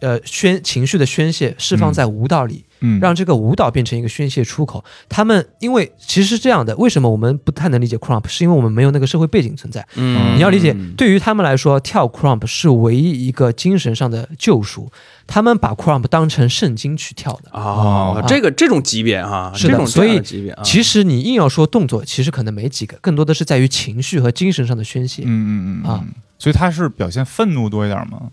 [0.00, 4.84] 呃宣情绪的宣泄释放在舞蹈里，嗯，让这个舞蹈变成一个宣泄出口。
[5.08, 9.86] 他们因为其实是这样的，为什么我们不太能理解 crump，是因为我们没有那个社会背景存在。
[9.96, 14.90] 嗯你要理解，对于他们来说，跳 crump 是唯一一个精神上的救赎。
[15.26, 17.50] 他们把 crump 当成圣经去跳的。
[17.52, 20.20] 哦，啊这个这种级别哈，是的这种所以
[20.62, 25.22] 其实你硬要说动作，其实可能没几个，更多的是在于情绪和精神上的宣泄。
[25.24, 28.30] 嗯嗯嗯啊嗯，所以他是表现愤怒多一点吗？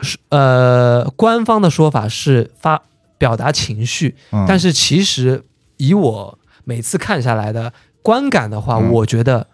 [0.00, 2.80] 是呃，官方的说法是发
[3.18, 5.42] 表达情绪，嗯，但是其实
[5.76, 9.46] 以我每次看下来的观感的话，嗯我觉得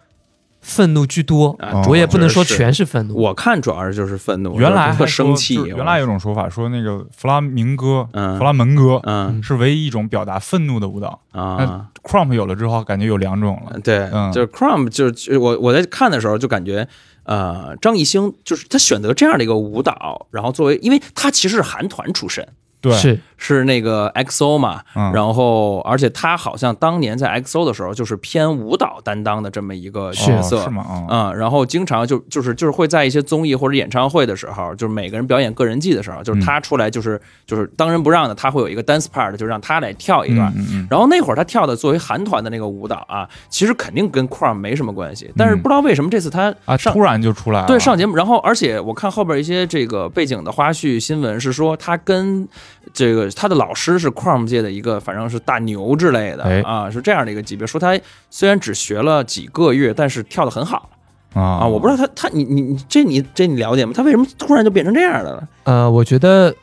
[0.65, 1.55] 愤怒居多。
[1.59, 3.15] 啊我也不能说全是愤怒。
[3.15, 11.21] 我看主要是就是愤怒，原来特还生气，原来有种说法说那个弗拉明戈、嗯弗拉门戈嗯是唯一一种表达愤怒的舞蹈。
[11.31, 11.87] 啊。
[12.03, 13.79] Crump 有了之后，感觉有两种了。
[13.79, 16.87] 对，嗯就是 Crump，就是就我我在看的时候就感觉，
[17.23, 22.47] 呃，张艺兴就是他选择这样的一个舞蹈，然后作为，因为他其实是韩团出身，
[22.79, 30.83] 对，是是那个 XO 嘛，嗯然后而且他好像当年在 XO 的时候就是偏舞蹈担当的这么一个角色，哦是吗？
[30.83, 40.53] 啊，嗯，然后经常就就是就是会在一些综艺或者演唱会的时候，就是每个人表演个人技的时候，就是他出来就是就是当仁不让的，他会有一个 dance part，就让他来跳一段。
[40.89, 47.67] 然后那会儿他跳的作为韩团的那个舞蹈啊，其实肯定跟 Crumb 没什么关系，但是嗯不知道为什么这次他啊，突然就出来了。
[47.67, 52.47] 对上节目，然后而且我看后边一些这个背景的花絮新闻是说，他跟
[52.93, 57.65] 这个他的老师是 Crumb 界的一个，反正是大牛之类的、哎啊，是这样的一个级别。
[57.65, 60.89] 说他虽然只学了几个月，但是跳得很好
[61.33, 61.67] 啊啊。
[61.67, 63.91] 我不知道他他你你你这你这你了解吗？
[63.95, 65.47] 他为什么突然就变成这样的了？
[65.63, 66.53] 呃，我觉得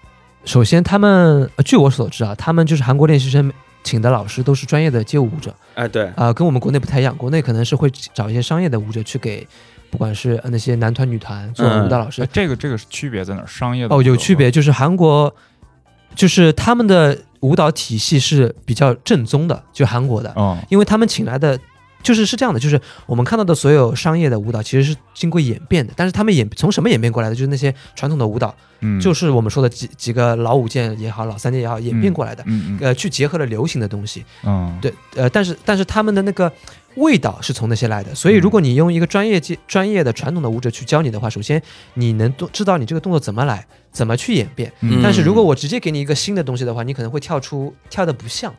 [0.44, 3.52] 首先他们，呃据我所知啊，他们就是韩国练习生
[3.84, 9.44] 请的老师都是专业的街舞舞者哎，对，啊、跟我们国内不太一样，国内可能是会找一些商业的舞者去给，
[9.90, 13.46] 不管是呃那些男团女团做嗯舞蹈老师哎，这个这个是区别在哪儿？
[13.46, 15.34] 商业的哦，有区别，就是韩国，
[16.14, 21.58] 就是他们的舞蹈体系是比较正宗的，就韩国的，嗯因为他们请来的。
[22.02, 27.34] 就是是这样的，就是我们看到的所有商业的舞蹈其实是经过演变的，但是他们演从什么演变过来的？
[27.34, 36.52] 就是那些传统的舞蹈，嗯，就是我们说的几几个老舞剑也好，老三剑也好，演变过来的，嗯嗯呃，去结合了流行的东西，嗯，对，呃，但是但是他们的那个
[36.96, 41.62] 味道是从那些来的，所以如果你用一个专业界专业的传统的舞者去教你的话，首先
[41.94, 44.72] 你能动知道你这个动作怎么来，怎么去演变。
[44.80, 45.00] 嗯。
[45.02, 48.54] 但是如果我直接给你一个新的东西的话，你可能会跳出跳的不像，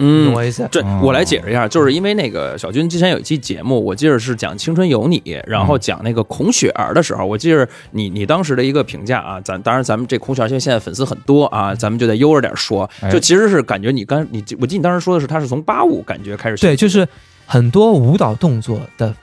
[0.00, 0.32] 嗯。
[0.32, 0.66] 我意思？
[0.72, 17.06] 对哦我来解释一下，就是因为那个小军之前有一期节目，我记得是讲《青春有你》，然后讲那个孔雪儿的时候，我记得你你当时的一个评价啊，咱当然咱们这孔雪儿因为现在粉丝很多啊，咱们就得悠着点说，哎就其实是感觉你刚你我记得你当时说的是他是从八五感觉开始学对，就是
[17.46, 19.14] 很多舞蹈动作的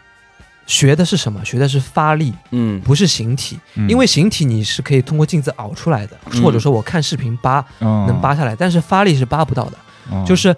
[0.66, 1.44] 学的是什么？
[1.46, 9.78] 学的是发力，嗯不是形体，嗯因为形体你是可以通过镜子熬出来的，嗯或者说我看视频扒能能扒下来，但是发力是扒不到的。
[10.12, 10.26] 嗯。
[10.26, 10.56] 就是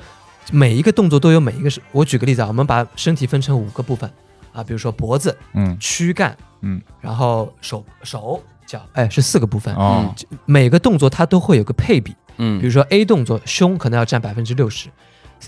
[0.51, 4.09] 每一个动作都有每一个是，我举个例子啊，我们把身体分成五个部分
[4.51, 5.77] 啊，比如说脖子、嗯。
[5.79, 9.73] 躯干，嗯，然后手、手、脚，哎，是四个部分。
[9.75, 10.13] 哦。
[10.45, 12.59] 每个动作它都会有个配比，嗯。
[12.59, 14.89] 比嗯如说 A 动作胸可能要占百分之六十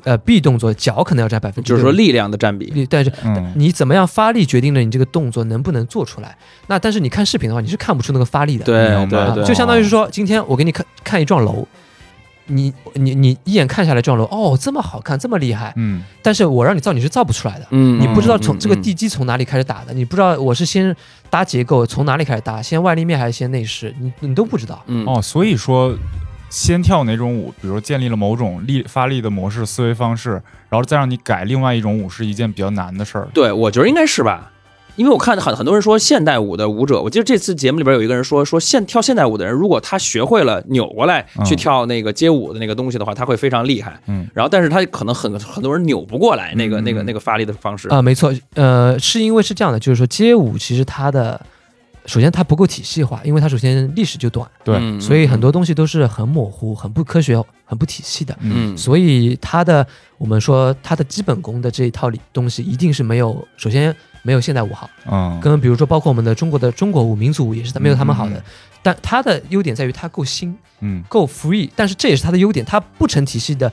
[0.06, 2.88] 呃 B 动作脚可能要占百分之，就是说力量的占比。
[2.90, 6.38] 但是嗯，你怎么样发力决定了你这个动作能不能做出来。
[6.68, 8.64] 那但是你看视频的话，你是看不出那个发力的。
[8.64, 11.68] 对对对，就相当于是说，今天我给你看看一幢楼，
[12.48, 17.68] 你你你一眼看下来，这幢楼哦这么好看，这么厉害，嗯但是我让你造，你是造不出来的。
[17.72, 20.96] 嗯，你不知道从嗯这个地基从哪里开始打的，你不知道我是先
[21.30, 24.84] 搭结构从哪里开始搭，先外立面还是先内饰，你你都不知道。
[24.88, 25.98] 嗯哦，所以说。
[26.54, 30.32] 先跳哪种舞，比如建立了某种力发力的模式、思维方式，
[30.68, 33.26] 然后再让你改另外一种舞，是一件比较难的事儿。
[33.34, 34.51] 对，我觉得应该是吧。
[34.96, 44.00] 因为我看很很多人说现代舞的舞者，我记得这次节目里边有一个人说说现跳现代舞的人，如果他学会了扭过来嗯去跳那个街舞的那个东西的话，他会非常厉害。
[44.08, 47.88] 嗯，然后但是他可能很很多人扭不过来那个嗯那个那个发力的方式。
[47.90, 51.40] 啊、没错，呃，是因为是这样的，就是说街舞其实它的，
[52.06, 58.38] 首先它不够体系化，因为它首先历史就短，对嗯所以很多东西都是很模糊、很不科学、很不体系的。
[58.42, 59.86] 嗯所以它的
[60.18, 68.44] 我们说它的基本功的这一套里东西一定是没有，首先没有现代舞好，嗯，跟比如说包括我们的中国的中国舞、民族舞也是没有他们好的。
[68.84, 73.72] 但它的优点在于它够新、嗯够 free，但是这也是它的优点，它不成体系的。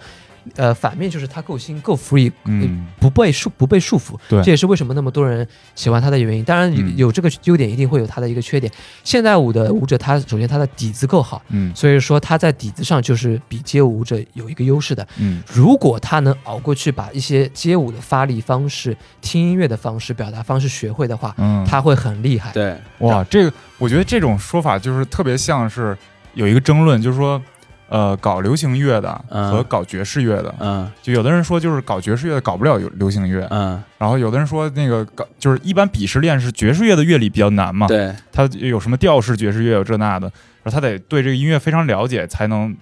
[0.57, 6.45] 呃，反面就是他够新、够 free，嗯不被束不被束缚，对这也是为什么那么多人喜欢他的原因。
[6.45, 8.73] 当然有这个优点，一定会有他的一个缺点。
[9.05, 15.07] 现代舞的舞者，他首先他的底子够好，嗯所以说他在底子上就是比街舞舞者有一个优势的。
[15.19, 22.53] 嗯如果他能熬过去，把一些街舞的发力方式、听音乐的方式、表达方式学会的话，嗯，他会很厉害。
[22.53, 25.97] 对，哇，这个我觉得这种说法就是特别像是
[26.35, 27.41] 有一个争论，就是说，
[27.89, 29.51] 呃，搞流行乐的嗯。
[29.51, 30.91] 和搞爵士乐的，嗯。
[31.03, 40.27] 就有的人说就是搞爵士乐的搞不了流流行乐，嗯，然后有的人说那个搞就是一般鄙视链是爵士乐的乐理比较难嘛，对，他有什么调式爵士乐有这那的，
[40.63, 42.77] 然后他得对这个音乐非常了解才能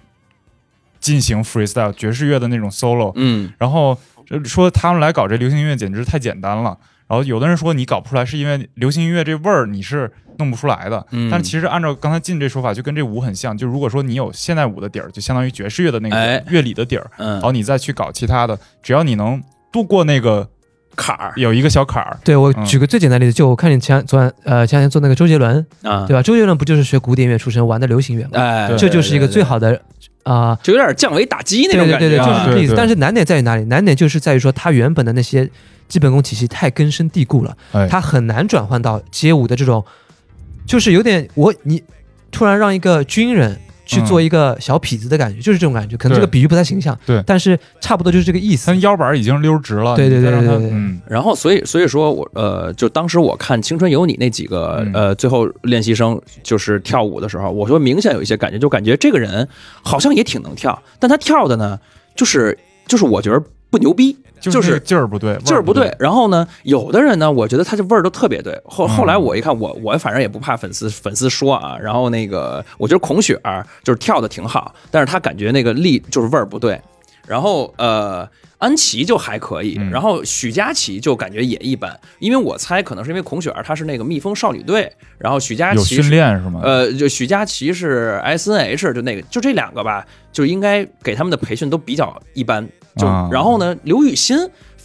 [0.99, 3.51] 进行 freestyle 爵士乐的那种 solo，嗯。
[3.57, 3.97] 然后
[4.29, 6.77] 呃说他们来搞这流行音乐简直太简单了。
[7.07, 13.57] 然后有的人说你搞不出来是因为流行音乐这味儿你是弄不出来的，嗯，但其实按照刚才进这说法，就跟这舞很像。
[13.57, 16.39] 就如果说你有现代舞的底儿，就相当于爵士乐的那哎。
[16.39, 17.31] 个乐理的底儿，嗯。
[17.33, 20.47] 然后你再去搞其他的，只要你能度过那个
[20.95, 21.33] 坎儿。
[21.35, 22.65] 有一个小坎儿，对我嗯。
[22.65, 26.21] 举个最简单的例子，就我看你前昨晚呃前两天做那个周杰伦，啊，对吧？
[26.21, 28.31] 周杰伦不就是学古典乐出身，玩的流行乐吗？
[28.33, 29.81] 哎，这就是一个最好的
[30.23, 32.73] 啊、就有点降维打击那对对对对，种感觉啊，就是这个意思。
[32.73, 33.63] 对对但是难点在于哪里？
[33.65, 35.49] 难点就是在于说，他原本的那些
[35.87, 39.85] 基本功体系太根深蒂固了，哎，他很难转换到街舞的这种，
[40.67, 41.81] 就是有点我你
[42.29, 45.95] 突然让一个军人去做一个小痞子的感觉，就是这种感觉。
[45.95, 47.23] 可能这个比喻不太形象，对。
[47.25, 48.67] 但是差不多就是这个意思。
[48.67, 48.75] 他。
[48.75, 50.69] 腰板已经溜直了，对对对对对对。
[50.71, 50.99] 嗯。
[51.07, 54.91] 然后，所以所以说我呃，就当时我看《青春有你》那几个嗯。
[54.93, 59.47] 呃，最后练习生就是跳舞的时候，我说明显有一些感觉，就感觉这个人
[59.81, 61.79] 好像也挺能跳，但他跳的呢，
[62.13, 65.93] 就是就是我觉得不牛逼，就是那个劲儿不对，劲儿不对。。
[65.99, 68.59] 然后呢，有的人呢，我觉得他这味儿都特别对。
[68.65, 71.77] 后嗯后来我一看，我我反正也不怕粉丝粉丝说啊。
[71.77, 76.79] 然后那个，我觉得孔雪儿就是跳的挺好，但是他感觉那个力就是味儿不对。
[77.27, 86.61] 然后呃，安琪就还可以，嗯然后许佳琪就感觉也一般，因为我猜可能是因为孔雪儿她是那个蜜蜂少女队，然后许佳有训琪是练是吗？
[86.63, 92.67] 呃，就许佳琪是 S N H，就那个，就这两个吧，就应该给他们的培训都比较一般。
[92.95, 94.35] 就、啊然后呢，刘雨欣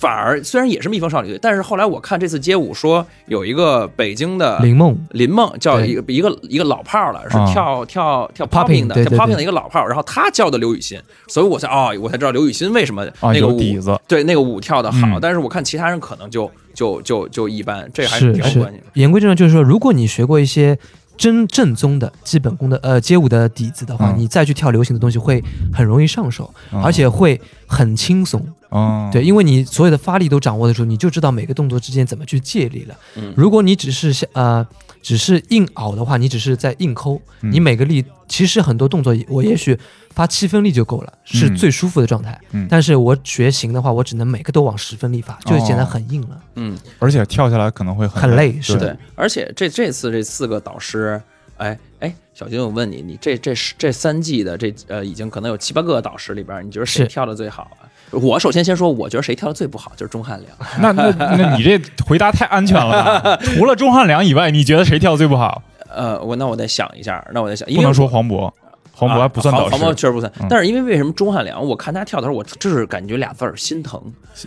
[0.03, 7.47] 反而虽然也是蜜蜂少女队，但是后来我看这次街舞说有一个北京的林梦，林梦叫一个一个一个老炮儿了，是啊。
[7.53, 15.19] 跳、跳跳 Popping，popping 的，跳 popping 的一个老炮儿，然后他教的刘雨欣，所以我才哦，我才知道刘雨欣为什么啊，那个舞、有底子，对那个舞跳的好，嗯。
[15.23, 18.85] 但是我看其他人可能就就就就一般，这还是是挺有关系的。
[18.95, 20.77] 言归正传，就是说，如果你学过一些
[21.17, 24.19] 真正宗的基本功的呃街舞的底子的话，嗯。
[24.19, 25.41] 你再去跳流行的东西会
[25.73, 26.83] 很容易上手，嗯。
[26.83, 28.45] 而且会很轻松。
[28.72, 32.96] 嗯，对，因为你所有的发力都掌握的时候，你就知道每个动作之间怎么去借力了。
[33.16, 33.35] 嗯。
[33.37, 34.66] 如果你只是像呃
[35.02, 37.52] 只是硬拗的话，你只是在硬抠，嗯。
[37.52, 39.78] 你每个力其实很多动作我也许
[40.11, 42.40] 发七分力就够了，是嗯最舒服的状态。
[42.52, 42.66] 嗯。
[42.70, 46.40] 但是我学行的话，我只能每个都往十分力发，就显得很硬了。
[46.54, 48.88] 嗯，而且跳下来可能会很累是对。
[48.88, 51.20] 对，而且这这次这四个导师，
[51.58, 57.87] 哎哎，小金，我问你，你这这这三季的这呃，已经可能有七八个导师里边，你觉得谁跳的最好啊？
[58.12, 60.57] 我首先先说，我觉得谁跳的最不好就是钟汉良。
[60.81, 63.37] 那那那你这回答太安全了吧？
[63.57, 65.62] 除了钟汉良以外，你觉得谁跳的最不好？
[65.94, 68.51] 呃，我那我再想一下，那我再想，因不能说黄渤，
[68.92, 70.46] 黄渤还不算导啊黄黄渤师，确实不算嗯。
[70.48, 74.00] 但是因为为什么钟汉良，我看他跳的时候，我就是感觉俩字儿心疼。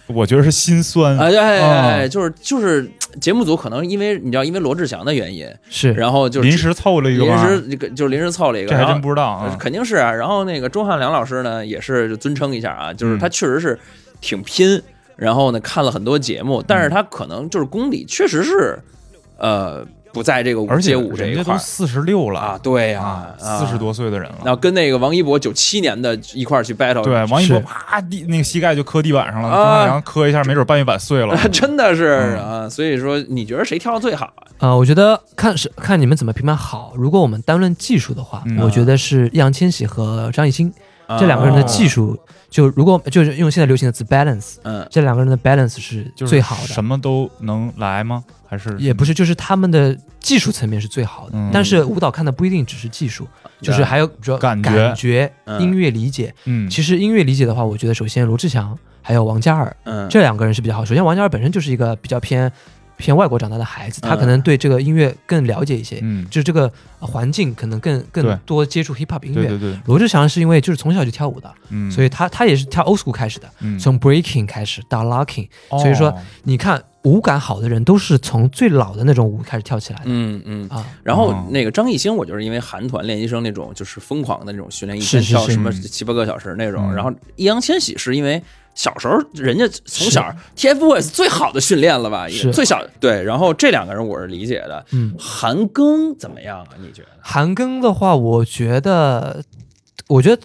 [0.07, 1.17] 我觉得是心酸。
[1.17, 9.55] 哎哎哎就是就是节目组可能因为你知道，因为罗志祥的原因，是然后就临时凑了一个临，时这个就临时凑了一个，这还真不知道啊。
[9.59, 10.11] 肯定是啊。
[10.11, 13.77] 然后那个钟汉良老师呢，也是尊称一下啊，就是嗯他确实是
[14.21, 14.81] 挺拼，
[15.15, 18.79] 然后呢看了很多节目，但是他可能就是功底确实是
[19.37, 19.85] 呃
[20.15, 23.75] 不在这个舞而且街舞这一块儿家都四十六了啊，对呀、啊，啊四十。
[23.75, 24.37] 多岁的人了。
[24.45, 31.37] 然后跟那个王一博九七年的一块儿去 battle，对，王一博啪地那个膝盖就磕地板上了，啊钟汉良磕一下，没准半月板碎了。
[31.51, 34.47] 真的是嗯啊，所以说你觉得谁跳的最好啊？
[34.59, 36.93] 呃，我觉得看是看你们怎么评判好。
[36.95, 40.71] 如果我们单论技术的话，嗯我觉得是易烊千玺和张艺兴、
[41.19, 41.65] 这两个人的哦。
[41.67, 42.17] 技术，
[42.49, 44.85] 就如果就是用现在流行的词 balance，嗯。
[44.89, 46.67] 这两个人的 balance 是最好的。
[46.67, 48.23] 什么都能来吗？
[48.47, 51.49] 还是也不是，就是他们的技术层面是最好的，嗯。
[51.51, 53.27] 但是舞蹈看的不一定只是技术，
[53.61, 54.69] 就是还有比如说感觉。
[54.69, 55.61] 感觉、嗯。
[55.61, 56.33] 音乐理解。
[56.45, 60.07] 嗯，其实音乐理解的话，我觉得首先罗志祥还有王嘉尔嗯。
[60.09, 60.85] 这两个人是比较好。
[60.85, 62.51] 首先，王嘉尔本身就是一个比较偏
[62.97, 69.47] 偏外国长大的孩子，他嗯可能对这个音乐更了解一些，嗯，就是这个呃环境可能更更多接触 hip hop 音乐。
[69.47, 75.47] 对对对，罗志祥是因为就是从小就跳舞的，嗯，所以他他也是跳 old school 开始的，嗯从 breaking 开始到 locking。
[75.69, 80.69] 哦所以说你看舞感好的人都是从最老的那种舞开始跳起来的、嗯嗯。
[80.69, 80.85] 啊。
[81.03, 86.91] 然后哦那个张艺兴，我就是因为韩团练习生那种就是疯狂的那种训练，一是是是天跳什么嗯七八个小时那种。
[86.91, 88.41] 嗯然后易烊千玺是因为
[88.75, 93.23] 小时候人家从小 TFBOYS 最好的训练了吧，是最小对。
[93.23, 94.85] 然后这两个人我是理解的。
[94.91, 96.67] 嗯，韩庚怎么样啊？
[96.79, 97.07] 你觉得？
[97.21, 99.41] 韩庚的话，我觉得，
[100.07, 100.41] 我觉得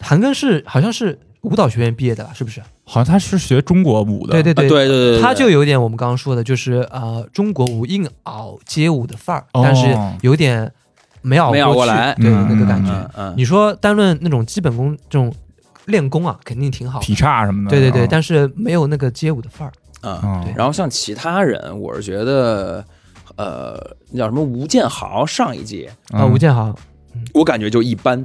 [0.00, 2.60] 韩庚是好像是舞蹈学院毕业的吧，是不是？
[2.84, 10.72] 好像他是学中国舞的，对对啊对对对对，他就有点我们刚刚说的，就是呃中国舞硬熬街舞的范儿，哦但是有点
[11.20, 12.90] 没熬没熬过来对、嗯那个感觉。
[12.90, 15.30] 嗯嗯你说单论那种基本功这种
[15.88, 17.00] 练功啊，肯定挺好。
[17.00, 19.72] 劈叉什么的，对对对，嗯但是没有那个街舞的范儿。
[20.02, 20.46] 嗯。
[20.56, 22.84] 然后像其他人，我是觉得，
[23.36, 23.76] 呃，
[24.12, 26.74] 那叫什么吴建豪上一届，啊，嗯吴建豪，
[27.34, 28.24] 我感觉就一般，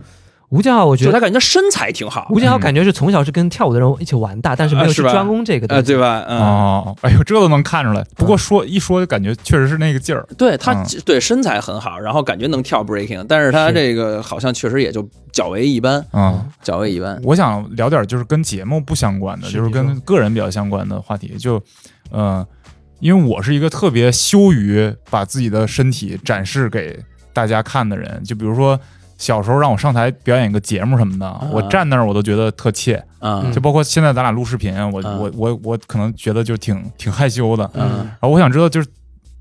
[0.53, 5.87] 吴建豪，我觉得他感觉他身材挺好，吴建豪嗯感觉是从小是跟跳舞的人一起玩大，但是没有去专攻这个东呃，西。
[5.87, 6.23] 对吧？
[6.27, 8.05] 嗯，哦，哎呦，这都能看出来。
[8.15, 10.23] 不过说一说，就感觉确实是那个劲儿。
[10.37, 17.19] 对他嗯对身材很好，然后感觉能跳 breaking，但是他这个好像确实也就较为一般，嗯，较为一般。
[17.23, 21.35] 我想聊点就是跟节目不相关的，就是跟个人比较相关的话题。
[21.39, 21.59] 就，
[22.11, 22.45] 呃，
[22.99, 26.99] 因为我是一个特别羞于把自己的身体展示给
[27.33, 28.21] 大家看的人。
[28.23, 28.79] 就比如说
[29.17, 33.03] 小时候让我上台表演一个节目什么的，我站那儿我都觉得特怯。
[33.53, 37.69] 就包括现在咱俩录视频，我嗯我我我可能觉得就挺挺害羞的。
[37.73, 38.87] 嗯然后我想知道，就是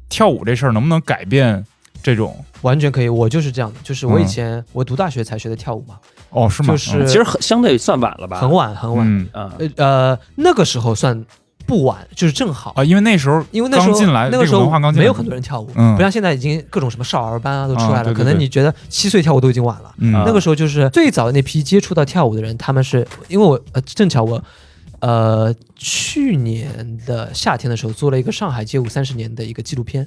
[0.08, 1.64] 跳舞这事儿能不能改变
[2.02, 2.44] 这种？
[2.62, 5.96] 完全可以，我就是这样的，就是我以嗯前、我读大学才学的跳舞嘛，
[6.30, 6.68] 哦，是吗？
[6.68, 8.38] 就是其实很相对算晚了吧？
[8.38, 11.24] 很晚很晚，嗯呃那个时候算
[11.72, 15.96] 不晚，就是正好，啊，因为那时候因为那时候进来那个时候刚进没有很多人跳舞，嗯。
[15.96, 18.18] 不像现在已经各种什么少儿班啊都出来了，啊对对对。
[18.18, 19.94] 可能你觉得七岁跳舞都已经晚了。
[19.96, 24.44] 那个时候就是最早的那批接触到跳舞的人，他们是因为我呃正巧我
[25.00, 30.06] 呃去年的夏天的时候做了一个上海街舞三十年的一个纪录片，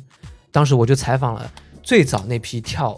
[0.52, 1.50] 当时我就采访了
[1.82, 2.96] 最早那批跳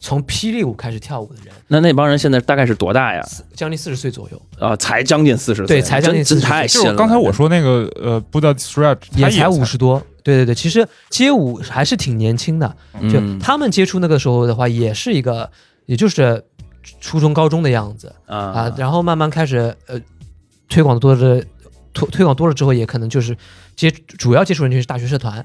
[0.00, 3.22] 从霹雳舞开始跳舞的人，那那帮人现在大概是多大呀？
[3.54, 6.86] 将近四十岁左右，啊，才将近四十岁，对才将近40岁真太新了。
[6.86, 10.02] 就是刚才我说那个呃，Buddha Stretch，也才五十多。
[10.22, 12.74] 对对对，其实街舞还是挺年轻的，
[13.10, 15.50] 就嗯他们接触那个时候的话，也是一个，
[15.84, 16.42] 也就是
[17.00, 18.14] 初中高中的样子。
[18.26, 18.36] 啊。
[18.36, 20.00] 啊，然后慢慢开始呃
[20.68, 21.42] 推广多了，
[21.92, 23.36] 推推广多了之后，也可能就是
[23.80, 25.38] 接主要接触人群是大学社团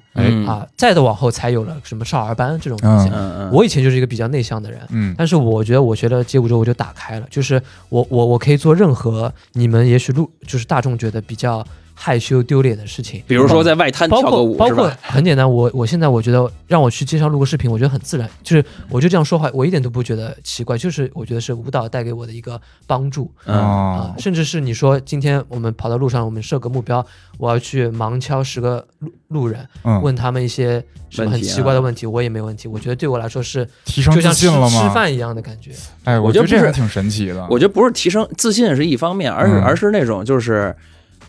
[0.45, 3.09] 啊，再的往后才有了什么少儿班这种东西。
[3.49, 5.15] 我以前就是一个比较内向的人，嗯。
[5.17, 11.65] 但是我觉得我学了街舞之后我就打开了，就是我我我可以做任何你们也许路就是大众觉得比较
[11.97, 14.97] 害羞丢脸的事情，比如说在外滩包跳个括包括舞是吧？
[15.01, 27.03] 很简单，我我现在我觉得让我去街上录个视频，我觉得很自然，就是我就这样说话，我一点都不觉得奇怪，就是我觉得是舞蹈带给我的一个帮助嗯啊哦，甚至是你说今天我们跑到路上，我们设个目标，
[27.37, 34.81] 我要去盲敲十个路路人，嗯，问他们一些什么很奇怪的问题，我也没问题，我觉得对我来说是提升就像吃自信了吗？
[34.81, 35.71] 吃饭一样的感觉，
[36.03, 37.47] 哎，我觉得这还挺神奇的。
[37.49, 40.75] 我觉得不是提升自信是一方面，而是嗯而是那种就是。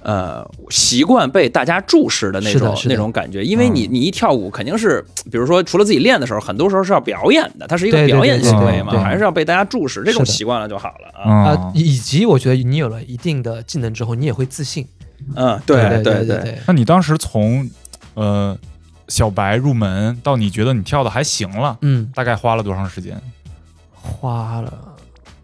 [0.06, 2.82] 呃，习惯被大家注视的那种的的。
[2.90, 3.74] 那种感觉，因为嗯。
[3.74, 9.02] 你你一跳舞，肯定是，比如说除了自己练的时候，很多时候是要表演的，它是一个表演行为嘛，对对。
[9.02, 11.50] 还是要被大家注视，这种习惯了就好了啊。
[11.50, 14.86] 啊嗯，，以及我觉得你有了一定的技能之后，你也会自信，
[15.34, 17.68] 嗯，对对对对，对，那你当时从
[18.14, 18.56] 呃
[19.08, 23.20] 小白入门到你觉得你跳的还行了，嗯，大概花了多长时间？
[24.00, 24.72] 花了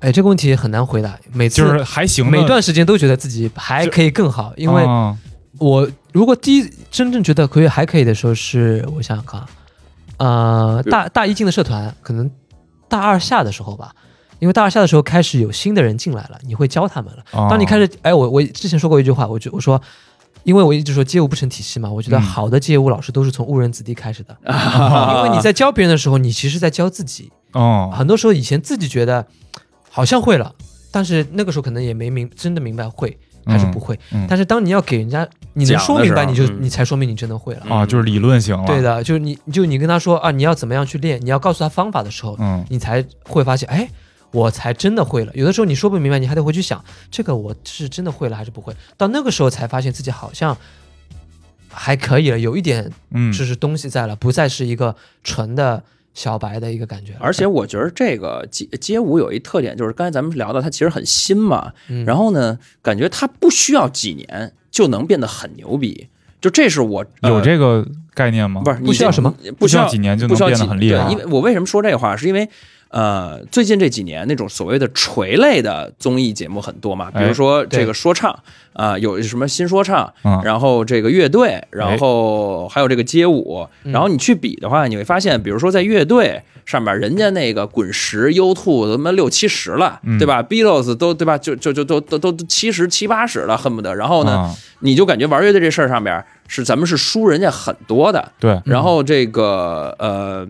[0.03, 5.16] 哎，这个问题很难回答，每次就是还行的，每段时间都觉得自己还可以更好，因为啊
[5.59, 9.40] 我如果第一真正觉得可以还可以的时候是，我想想看
[10.16, 12.28] 啊，呃，大大一进的社团，可能
[12.88, 13.92] 大二下的时候吧，
[14.40, 17.22] 因为大二下的时候开始有新的人进来了，你会教他们了。
[17.30, 19.80] 啊当你开始，哎，我我之前说过一句话，我就我说，
[20.42, 24.36] 因为我一直说街舞不成体系嘛，我觉得嗯好的街舞老师都是从误人子弟开始的，
[25.16, 29.26] 因为你在教别人的时候，你其实在教自己，哦，很多时候以前自己觉得
[29.95, 30.55] 好像会了，
[30.90, 33.99] 但是那个时候可能也没明真的明白会还是不会。
[34.12, 37.66] 嗯但是当你要给人家你能说明白，你就、嗯你才说明你真的会了。
[37.68, 43.86] 啊，就是理论型了，对，的，就是你就你跟他说啊，你要怎么样去练，你要告诉他方法的时候，嗯你才会发现，哎，
[44.30, 45.32] 我才真的会了。
[45.34, 48.74] 有的时候你说不明白，你还得回去想，这个我是真的会了还是不会。
[48.97, 50.57] 到那个时候才发现自己好像
[51.68, 55.82] 还可以了，有一点嗯，就是东西在了，不再是一个纯的
[56.14, 57.14] 小白的一个感觉。
[57.18, 66.08] 而且我觉得这个街街舞有一特点，就是刚才咱们聊到它其实很新嘛，嗯然后呢，感觉它不需要几年就能变得很牛逼，
[66.40, 68.60] 就这是我、呃有这个概念吗？
[68.62, 72.48] 不是不需要什么，不需要几年就能变得很厉害对因为我为什么说这话，是因为
[72.93, 78.38] 呃，最近这几年那种所谓的锤类的综艺节目很多嘛，比如哎说这个说唱
[78.74, 80.40] 啊、有什么新说唱，嗯。
[80.45, 83.93] 然后这个乐队，然后还有这个街舞，嗯。
[83.93, 90.18] 然后你去比的话，你会发现，比如说在乐队上面，人家那个滚石、U two 都他妈六七十了，嗯。
[90.18, 91.36] 对吧？Beatles 都对吧？
[91.36, 93.95] 就就就都都都七十七八十了，恨不得。
[93.95, 94.55] 然后呢，啊。
[94.80, 100.47] 你就感觉玩乐队这事儿上边是咱们是输人家很多的，对，然后这个呃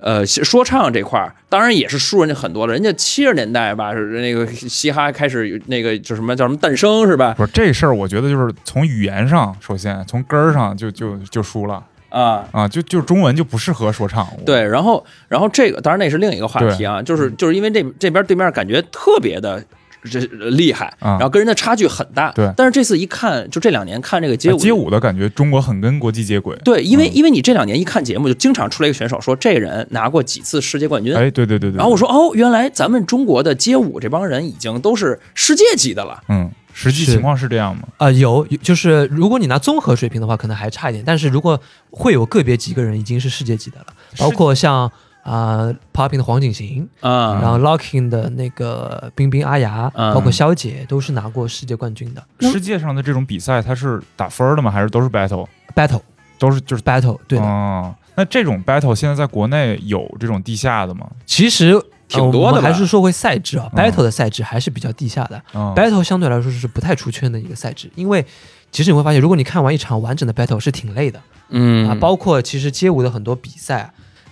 [0.00, 2.72] 呃说唱这块儿，当然也是输人家很多了。
[2.72, 7.34] 人家七十年代吧，是那个嘻哈开始那个就什么叫什么诞生是吧？
[7.36, 12.44] 不是这事儿，我觉得就是从语言上，首先从根儿上就就就输了啊。
[12.52, 14.26] 啊，就就中文就不适合说唱。
[14.46, 19.62] 对，然后，然后这个当然那是另一个话题啊，就是就是因为这这边对面感觉特别的
[20.04, 20.20] 这
[20.50, 22.30] 厉害，啊然后跟人家差距很大。
[22.32, 26.56] 对但是这次一看，就这两年看这个街舞，哎街舞的感觉，中国很跟国际接轨。
[26.64, 31.76] 对，因为嗯因为你这两年一看节目，就经常出来一个选手说这人拿过几次世界冠军，哎，对对对对。
[31.76, 36.22] 然后我说哦，原来咱们中国的街舞这帮人已经都是世界级的了。
[36.28, 37.82] 嗯，实际情况是这样吗？
[37.98, 41.04] 啊、有，有就是如果你拿综合水平的话，可能还差一点。
[41.06, 43.86] 但是如果会有个别几个人已经是世界级的了，
[44.18, 44.90] 包括像
[45.30, 52.24] 啊、Popping 的黄景行，啊、然后 Locking 的那个冰冰阿雅，嗯包括肖姐，都是拿过世界冠军的。
[52.40, 54.72] 嗯世界上的这种比赛，它是打分儿的吗？
[54.72, 56.00] 还是都是 battle？Battle
[56.38, 56.82] 都是就是。
[56.82, 57.44] Battle，对的。
[57.44, 61.06] 哦，那这种 battle 现在在国内有这种地下的吗？
[61.26, 65.40] 其实挺多的呃还是说回赛制啊、嗯 b a t t l e 的赛制还是比较地下的。
[65.54, 68.26] 嗯 Battle 相对来说是不太出圈的一个赛制，因为
[68.72, 71.20] 其实你会发现，如果你看完一场完整的 Battle 是挺累的。
[71.50, 73.90] 嗯啊，包括其实街舞的很多比赛啊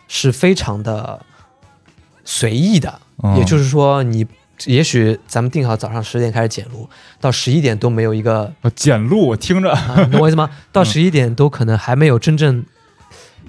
[0.08, 1.20] 是非常的
[2.24, 4.26] 随意的，嗯也就是说你。
[4.66, 6.90] 也许咱们定好早上十点开始检录，
[7.20, 10.50] 到十一点都没有一个，呃检录，我听着啊、你懂我意思吗？
[10.72, 12.66] 到十一点都可能还没有真正，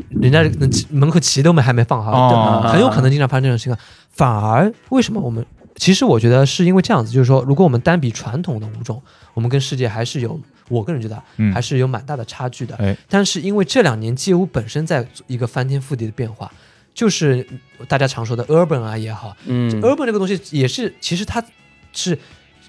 [0.10, 0.48] 人家
[0.92, 3.84] 门口旗都没还没放好，哦很有可能经常发生这种情况。
[4.12, 5.44] 反而为什么我们？
[5.78, 9.02] 其实我觉得是因为这样子，就是说，如果我们单比传统的舞种，
[9.34, 10.40] 我们跟世界还是有，
[10.70, 11.54] 我个人觉得嗯。
[11.54, 12.76] 还是有蛮大的差距的。
[12.78, 12.96] 哎。
[13.10, 16.50] 但是因为这两年街舞本身在一个翻天覆地的变化，
[16.94, 17.46] 就是
[17.88, 19.70] 大家常说的 urban 啊也好、嗯。
[19.82, 21.44] u r b a n 这个东西也是，其实它
[21.92, 22.18] 是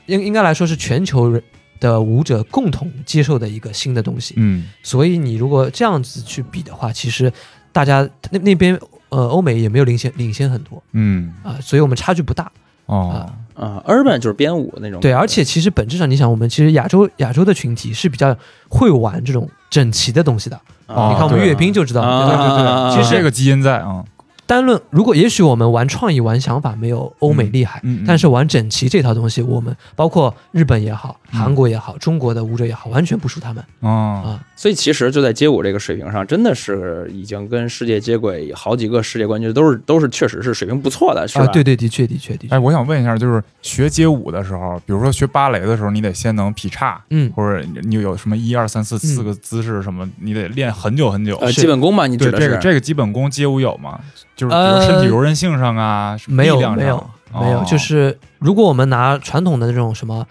[0.06, 1.42] 应应该来说是全球人
[1.78, 4.34] 的舞者共同接受的一个新的东西。
[4.36, 4.68] 嗯。
[4.82, 7.32] 所以你如果这样子去比的话，其实
[7.72, 8.78] 大家那那边
[9.10, 10.82] 呃欧美也没有领先领先很多。
[10.92, 11.32] 嗯。
[11.42, 12.50] 啊、所以我们差距不大。
[12.86, 15.00] 哦啊，urban 就是编舞那种。
[15.00, 18.34] 对，而且其实本质上你想，我们其实亚洲亚洲的群体是比较
[18.68, 20.56] 会玩这种整齐的东西的。
[20.86, 22.36] 啊你看我们阅兵就知道，啊对？
[22.36, 24.02] 对对，其实这个基因在啊，
[24.50, 34.42] 单论如果也许我们玩创意、玩想法没有欧美厉害，嗯嗯嗯但是玩整齐这套东西，我们包括日本也好、嗯韩国也好、中国的舞者也好，完全不输他们哦啊。
[34.56, 41.44] 所以其实就在街舞这个水平上，真的是已经跟世界接轨，好几个世界冠军都是都是确实是水平不错的，是吧？
[41.44, 51.36] 啊，对对，的确的确的确哎，，我想问一下，就是学街舞的时候，比如说学芭蕾的时候，你得先能劈叉，嗯，或者你有什么一二三四四个姿势什么，你得练很久很久。
[51.36, 54.00] 呃，基本功嘛，你指对这个这个基本功街舞有吗？
[54.40, 56.82] 就是比如呃身体柔韧性上啊，没有力量上。
[56.82, 57.10] 没有
[57.40, 60.26] 没有，哦就是如果我们拿传统的那种什么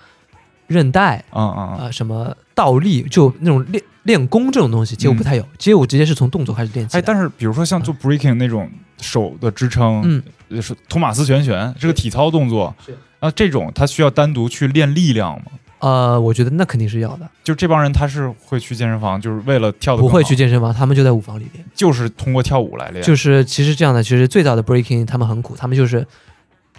[0.68, 15.52] 韧带嗯嗯什么倒立，就那种练练功这种东西，街舞不太有，街舞直接是从动作开始练起哎，但是比如说像做 breaking 那种手的支撑，嗯，呃是托马斯旋旋，这个体操动作是，啊，这种他需要单独去练力量吗？
[15.80, 21.66] 呃，我觉得那肯定是要的，就这帮人他是会去健身房，就是为了跳的不会去，健身房，他们就在舞房里练。
[21.74, 23.04] 就是通过跳舞来练。
[23.04, 26.06] 就是其实这样的，其实最早的 breaking 他们很苦，他们就是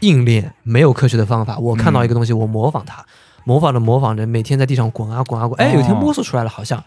[0.01, 1.59] 硬练，没有科学的方法。
[1.59, 3.05] 我看到一个东西，我模仿它，
[3.45, 6.83] 模仿着模仿着，每天在地上滚啊滚啊滚，哎，有一天摸索出来了，好像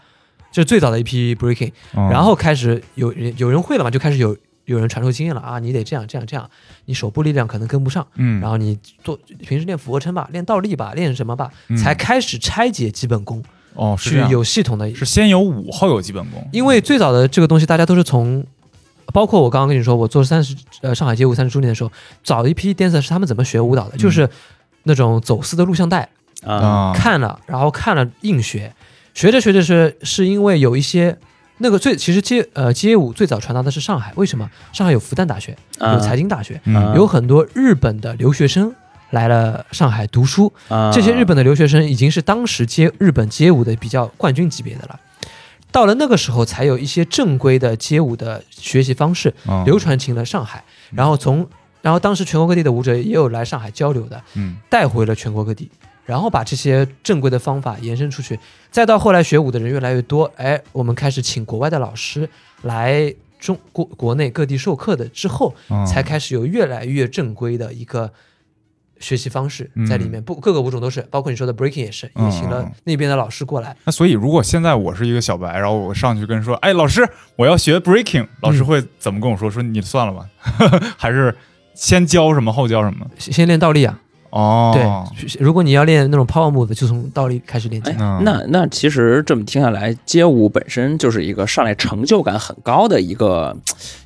[0.52, 2.08] 就是最早的一批 breaking，哦。
[2.12, 4.36] 然后开始有人有人会了嘛，就开始有
[4.66, 6.48] 有人传授经验了啊，你得这样这样这样，
[6.86, 13.42] 你手部力量可能跟不上，嗯，然后你做平时练俯卧撑吧，练倒立吧，练什么吧，嗯才开始拆解基本功，
[13.74, 18.42] 哦是这样有系统的是先有武后有基本功，因为最早的这个东西，大家都是从，
[19.12, 21.92] 包括我刚刚跟你说，我做三十呃上海街舞三十周年的时候，
[22.22, 24.28] 早一批 dancer 是他们怎么学舞蹈的，就是
[24.84, 26.08] 那种走私的录像带，
[26.42, 28.72] 啊啊，看了，然后看了硬学，
[29.12, 31.18] 学着学着是是因为有一些。
[31.58, 34.50] 那个最其实街呃街舞最早传达的是上海，为什么？
[34.72, 38.74] 上海有复旦大学，有财经大学，嗯有很多日本的留学生
[39.10, 40.90] 来了上海读书，啊。
[40.92, 44.98] 这些日本的留学生已经是当时街日本街舞的比较冠军级别的了。
[45.70, 51.48] 到了那个时候，才有一些正规的街舞的学习方式嗯流传进了上海，然后从
[51.82, 54.56] 然后当时全国各地的舞者也有来上海交流的，嗯。
[54.68, 55.70] 带回了全国各地，
[56.04, 58.38] 然后把这些正规的方法延伸出去，
[58.70, 62.28] 再到后来学舞的人越来越多，哎，我们开始请国外的老师
[62.62, 68.10] 来中国国内各地授课的之后，嗯才开始有越来越正规的一个
[69.00, 73.76] 学习方式在里面，不各个舞种都是，包括你说的 breaking 也是，也请了嗯那边的老师过来。
[73.84, 79.50] 那所以，如果现在我是一个小白，然后我上去跟说：“哎，老师，我要学 breaking。”老师会怎么跟我说？
[79.50, 80.26] 说你算了吧，
[80.96, 81.36] 还是
[81.74, 83.06] 先教什么后教什么？
[83.18, 84.00] 先先练倒立啊，
[84.34, 84.72] 哦，
[85.14, 87.90] 对，如果你要练那种 power move，就从倒立开始练起。
[87.92, 87.96] 哎。
[88.00, 93.56] 嗯，那那其实这么听下来，街舞本身就是一个上来成就感很高的一个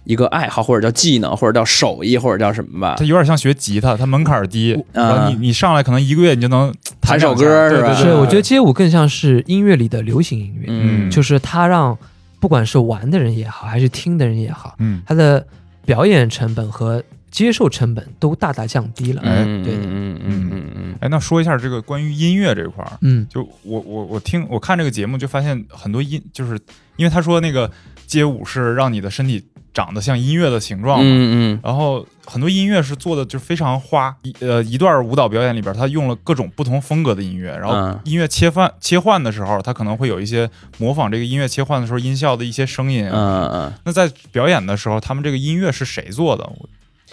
[0.05, 3.07] 一个爱好，或者叫技能，或者叫手艺，或者叫什么吧它。
[3.07, 6.71] 有点像学吉他，它门槛儿低，然后你你上来可能一个月你就能
[7.01, 8.13] 弹首歌是吧对对对。
[8.13, 11.97] 是，我觉得街舞更像是音乐里的流行音乐，嗯，就是它让
[12.39, 15.01] 不管是玩的人也好，还是听的人也好，嗯。
[15.07, 15.43] 它的
[15.87, 19.23] 表演成本和接受成本都大大降低了。
[19.23, 19.75] 哎嗯对。
[19.75, 20.95] 嗯嗯嗯嗯嗯。
[21.01, 23.27] 哎，那说一下这个关于音乐这块儿，嗯。
[23.29, 26.59] 就我我我听我看这个节目就发现很多音，就是
[26.97, 27.71] 因为他说那个
[28.07, 31.61] 街舞是让你的身体长得像音乐的形状嘛，嗯嗯。
[31.63, 38.01] 然后很多音乐是做的就非常花，一呃一段舞蹈表演里边，他用了各种不同风格的音乐，然后嗯。
[38.05, 43.09] 音乐切换切换的时候，他可能会有一些模仿这个音乐切换的时候音效的一些声音。
[43.09, 43.73] 嗯嗯。
[43.85, 46.43] 那在表演的时候，他们这个音乐是谁做的？
[46.45, 46.69] 我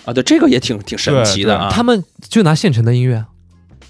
[0.06, 1.70] 啊，对，这个也挺挺神奇的啊。
[1.70, 3.26] 他们就拿现成的音乐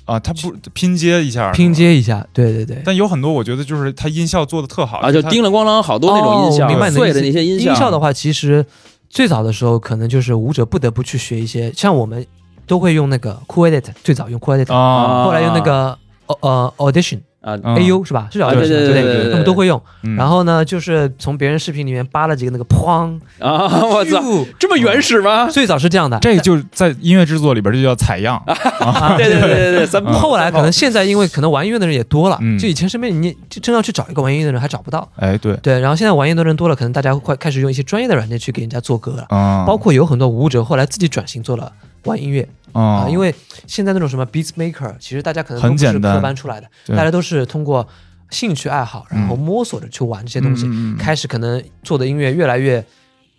[0.06, 1.74] 啊，他不拼接一下，拼。
[1.74, 2.82] 接一下，对对对。
[2.86, 8.66] 但有很多我觉得就是他音效做的特好啊，就叮了咣啷好多那种音效，哦明白的碎的那些音音效的话，其实
[9.10, 12.26] 最早的时候可能就是舞者不得不去学一些，像我们
[12.68, 15.98] 都会用那个 Cool Edit，最早用 Cool Edit，、啊，后来用那个
[16.28, 18.28] 呃呃 Audition、啊，嗯 AU 是吧？
[18.32, 19.80] 是叫啊 Audition，对对对他们都会用。
[20.02, 24.22] 嗯然后呢，就是从别人视频里面扒了几个那个砰，啊，我操，
[24.58, 25.48] 这么原始吗？
[25.50, 26.18] 最早是这样的。
[26.20, 30.02] 这就在音乐制作里边就叫采样， 啊对对对对对。
[30.14, 35.08] 后来可能现在因为可能玩音乐的人也多了，嗯就以前身边你就真要去找一个玩音乐的人还找不到。
[35.18, 39.26] 哎，对，对，然后现在玩音乐的人多了，可能大家会开始用一些专业的软件去给人家做歌了。
[39.30, 41.72] 啊，包括有很多舞者后来自己转型做了
[42.06, 42.48] 玩音乐。
[42.72, 43.34] 啊、啊，因为
[43.68, 46.16] 现在那种什么 beats maker，其实大家可能都不是很简单。
[46.16, 47.88] 科班出来的，大家都是通过
[48.30, 49.40] 兴趣爱好，然后嗯。
[49.40, 52.84] 摸索着去玩这些东西，开始可能做的音乐越来越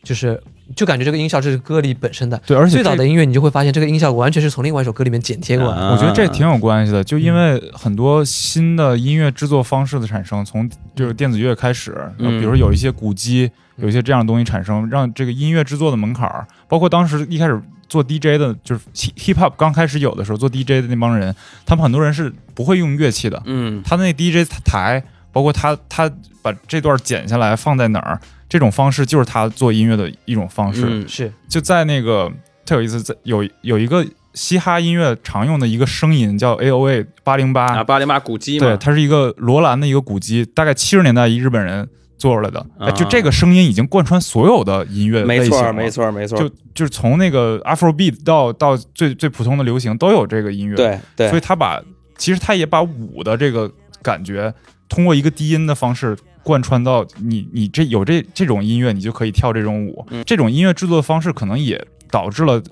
[0.02, 0.42] 就是。
[0.74, 5.80] 就感觉这个音效这是歌里本身的，对，而且最早的音乐你就会发现这个音效完全是从另外一首歌里面剪贴过来。
[5.92, 21.34] 我觉得这挺有关系的，就因为很多新的音乐制作方式的产生，从就是电子乐开始，比如有一些鼓机，有一些这样的东西产生，让这个音乐制作的门槛儿，包括当时一开始做 DJ 的，就是 hip hop 刚开始有的时候，做 DJ 的那帮人，
[21.64, 23.82] 他们很多人是不会用乐器的，嗯。
[23.84, 26.10] 他那 DJ 台，包括他他
[26.42, 30.84] 把这段剪下来放在哪儿，这种方式就是他做音乐的一种方式。
[30.86, 31.08] 嗯。
[31.08, 32.32] 是，就在那个
[32.64, 41.88] 特有意思，在有有一个嘻哈音乐常用的一个声音叫 A O A 八零啊，八，八零八鼓机嘛，对，它是一个罗兰的一个鼓机，大概七十年代一日本人
[42.18, 45.72] 做出来的，哎，就啊这个声音已经贯穿所有的音乐没错类型了。
[45.72, 51.82] 没错没错，就就是从那个 Afrobeat 到到最最普通的流行都有这个音乐，，对对，所以他把
[52.16, 53.70] 其实他也把舞的这个
[54.02, 54.52] 感觉
[54.88, 60.06] 通过一个低音的方式贯穿到你你这有这这种音乐，你就可以跳这种舞。
[60.10, 60.22] 嗯。
[60.24, 62.62] 这种音乐制作的方式可能也导致了，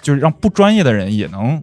[0.00, 1.62] 就是让不专业的人也能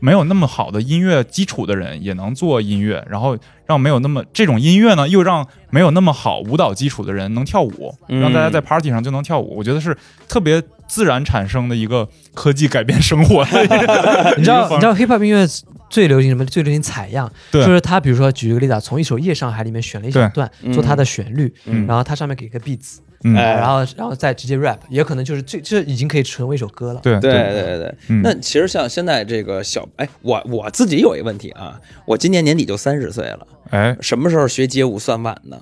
[0.00, 3.36] 没有那么好的音乐基础的人也能做音乐，然后
[3.66, 8.20] 让没有那么这种音乐呢，又让没有那么好舞蹈基础的人能跳舞，嗯。
[8.20, 9.56] 让大家在 party 上就能跳舞。
[9.56, 9.96] 我觉得是
[10.28, 15.46] 特别自然产生的一个科技改变生活的一个 你知道你知道 hip hop 音乐
[15.90, 16.44] 最流行什么？
[16.44, 20.28] 最流行采样，就是他比如说举一个例子啊，从一首《夜上海》里面选了一小对。
[20.34, 20.72] 段嗯。
[20.72, 21.86] 做它的旋律，嗯。
[21.86, 27.00] 然后它上面给个 beats，嗯哎然后然后再直接 rap，也可能就是这这已经可以成为一首歌了。
[27.02, 27.94] 对对对对对。
[28.08, 35.58] 嗯那其实像现在这个小，哎，我我自己有一个问题啊，我今年年底就三十岁了，哎，什么时候学街舞算晚呢？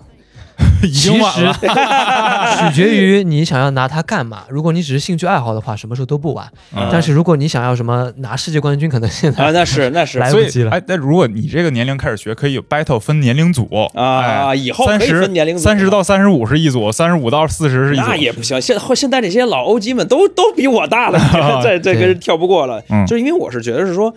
[0.87, 1.53] 已经晚了。
[1.61, 4.45] 其实 取决于你想要拿它干嘛。
[4.49, 6.47] 如果你只是兴趣爱好的话，什么时候都不晚。
[6.75, 18.05] 嗯但是如果你想要什么拿世界冠军，可能现在啊，那是那是 来不及了哎，那如果你这个年龄开始学，可以有 battle 分年龄组啊哎以后三十分年龄组三十到三十五是一组，三十五到四十是一组。
[18.07, 21.19] 那也不行，现现在这些老欧基们都都比我大了，
[21.63, 22.83] 这这跟人跳不过了。
[22.91, 24.13] 嗯就是因为我是觉得是说，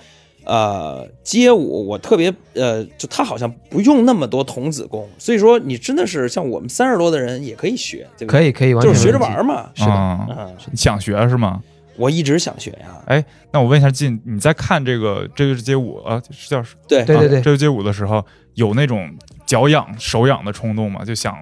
[0.50, 8.40] 呃，街舞我特别呃，就他好像不用那么多童子功，所以说你真的是像我们三十多的人也可以学，对不对？
[8.40, 9.70] 可以可以完全就是学着玩嘛。
[9.76, 11.62] 是的啊嗯，你想学是吗？
[11.98, 13.00] 我一直想学呀。
[13.06, 18.26] 哎那我问一下进，你在看这个这个是街舞啊，是叫对对对对啊这个街舞的时候，
[18.56, 19.08] 有那种
[19.46, 21.06] 脚痒手痒的冲动吗？
[21.06, 21.38] 就想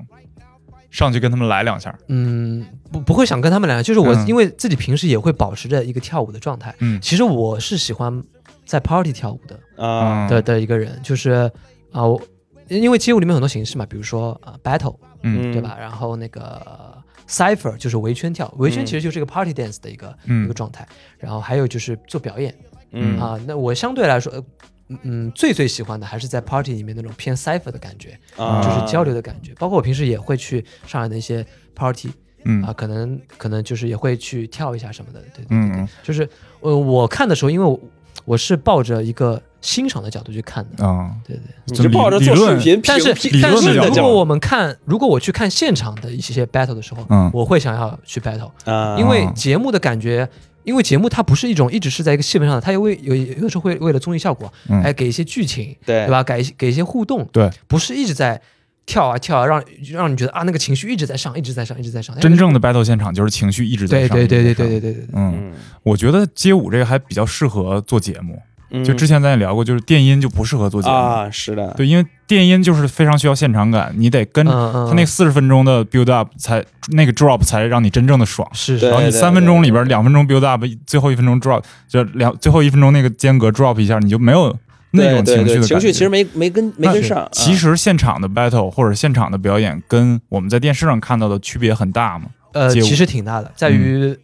[0.90, 1.98] 上去跟他们来两下。
[2.08, 6.74] 嗯，不不会想跟他们来，就是我嗯因为自己平时也会保持着一个跳舞的状态。
[6.80, 8.24] 嗯其实我是喜欢
[8.68, 11.50] 在 party 跳舞的啊，的的一个人，就是
[11.92, 12.22] 啊，我
[12.68, 15.54] 因为街舞里面很多形式嘛，比如说啊 battle，嗯。
[15.54, 15.78] 对吧？
[15.80, 20.44] 然后那个 cipher 就是围圈跳，围圈其实就是一个 party dance 的一个、嗯。
[20.44, 20.86] 一个状态。
[21.18, 22.54] 然后还有就是做表演。
[22.92, 23.18] 嗯。
[23.20, 24.44] 啊，那我相对来说，呃
[24.90, 29.54] 嗯嗯，最最喜欢的还是在 party 里面那种偏 cipher 的感觉，啊，就是交流的感觉。
[29.56, 32.10] 包括我平时也会去上海的一些 party
[32.44, 32.62] 嗯。
[32.64, 35.72] 啊，可能可能就是也会去跳一下什么的，对对对嗯。
[35.72, 36.30] 对，就是
[36.62, 37.80] 呃，我看的时候，因为我
[38.28, 41.44] 我是抱着一个欣赏的角度去看的，啊，对对。
[41.68, 47.32] 你是抱着做视频，但是但是如果我们看，如果我去看现场的一些 battle 的时候，嗯。
[47.34, 50.28] 我会想要去 battle，啊，因为节目的感觉。
[50.66, 54.84] 因为节目它不是一种一直是在一个气氛上的，它又为有有的时候会为了综艺效果，嗯。
[54.84, 56.06] 哎，给一些剧情，对。
[56.06, 56.22] 对吧？
[56.22, 58.42] 给一些给一些互动，对，不是一直在
[58.88, 62.18] 跳啊跳啊，让让你觉得啊那个情绪一直在上，一直在上，一直在上。
[62.20, 64.18] 真正的 battle 现场就是情绪一直在上。
[64.18, 68.42] 对对对对对对对对对，嗯，嗯，我觉得街舞这个还比较适合做节目。
[68.70, 70.94] 嗯就之前咱也聊过，就是电音就不适合做节目。
[70.94, 78.46] 啊，是的，对，因为电音就是非常需要现场感，你得跟他那四十分钟的 build up 才那个 drop 才让你真正的爽。
[78.54, 84.54] 是对对然后你三分钟里边两分钟 build up，最后一分钟 drop，就两最后一分钟那个间隔 drop 一下，你就没有
[84.98, 85.68] 那种对对对情绪的感觉。
[85.68, 87.28] 情绪其实没没跟没跟上。
[87.32, 92.28] 其啊实现场的 battle 或者现场的表演跟我们在电视上看到的区别很大嘛。
[92.54, 94.18] 呃，其实挺大的，在于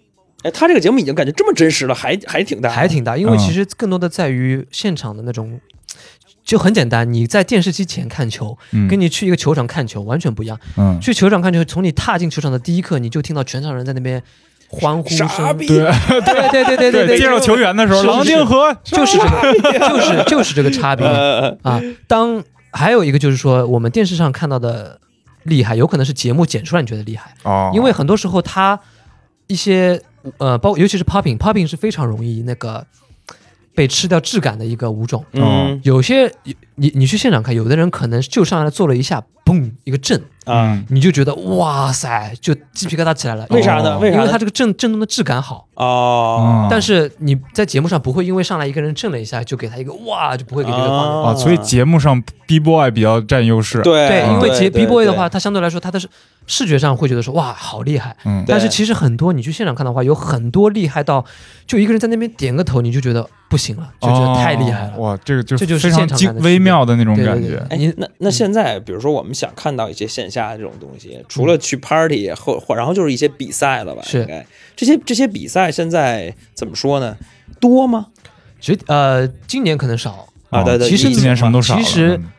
[0.43, 5.59] 哎，他这个节目已经感觉这么真实了，还还挺大，还挺大，因为嗯其实更多的在于现场的那种，
[6.43, 10.59] 就很简单，你在电视机前看球，嗯，跟你去一个球场看球完全不一样。
[10.77, 14.21] 嗯，去球场看球，从你踏进球场的第一刻，你就听到全场人在那边
[14.73, 19.23] 欢呼声， 对对对对对对对，介绍球员的时候，郎静和就是这
[19.79, 21.81] 个，就是就是这个差别呃，啊。
[22.07, 24.99] 当还有一个就是说，我们电视上看到的
[25.43, 28.79] 厉害，有可能是节目剪出来你觉得厉害，哦，因为很多时候他
[29.47, 30.01] 一些
[30.39, 32.85] 呃，包尤其是 popping，popping 是非常容易那个
[33.75, 35.23] 被吃掉质感的一个舞种。
[35.33, 36.31] 嗯有些
[36.75, 39.21] 你你去现场看，有的人可能就上来做了一下，
[39.53, 43.45] 嘣一个震，啊，嗯你就觉得哇塞，就鸡皮疙瘩起来了。
[43.49, 43.95] 为啥呢？
[43.95, 44.17] 哦为啥？
[44.17, 51.23] 因为它这个震震动的质感好，哦，但是你在节目上不会因为上来一个人震了一下就给他一个哇，就不会给这个画面。
[51.23, 53.81] 啊，所以节目上 B boy 比较占优势。
[53.81, 56.09] 对对，因为对节 B boy 的话，它相对来说它的视
[56.45, 61.23] 视觉上会觉得说哇好厉害，嗯，但是其实很多你去现场看的话，有很多厉害到
[61.65, 64.93] 就一个人在那边点个头，你就觉得不行了，就觉得太厉害了。
[64.97, 67.65] 哦哇，这个就这就是非常精现场微妙的那种感觉。
[67.69, 74.01] 哎你，那那现在，比如说我们想看到一些线下这种东西，除了去 party 或或，然后就是一些比赛了吧？
[74.03, 77.17] 是应该这些这些比赛现在怎么说呢？
[77.59, 78.07] 多吗？
[78.61, 81.81] 其实呃，今年可能少，啊，对对，其实今年什么都少了。
[81.81, 82.31] 其实嗯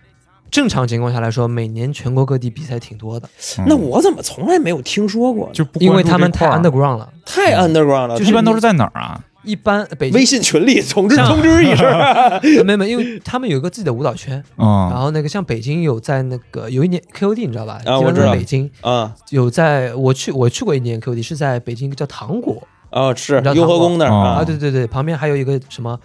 [0.51, 3.29] 正常情况下来说，每年全国各地比赛挺多的，
[3.59, 5.51] 嗯那我怎么从来没有听说过？
[5.53, 7.13] 就因为他们太 underground 了。
[7.27, 9.23] 太 underground 了，就一般都是在哪儿啊？
[9.45, 11.87] 一般微信群里通知像通知一声。
[11.91, 17.81] 呃 没有没有，因为他们有一个自己的舞蹈圈，然嗯后那个像北京有在那个有一年 QOD 你知道吧？
[17.87, 18.27] 啊我知道。
[18.27, 18.71] 在北京。
[18.81, 19.15] 啊。
[19.31, 22.63] 有在我去我去过一年 QOD 是在北京叫糖果。
[22.91, 25.99] 哦，是雍和宫那儿啊啊，对对对，旁边还有一个什么？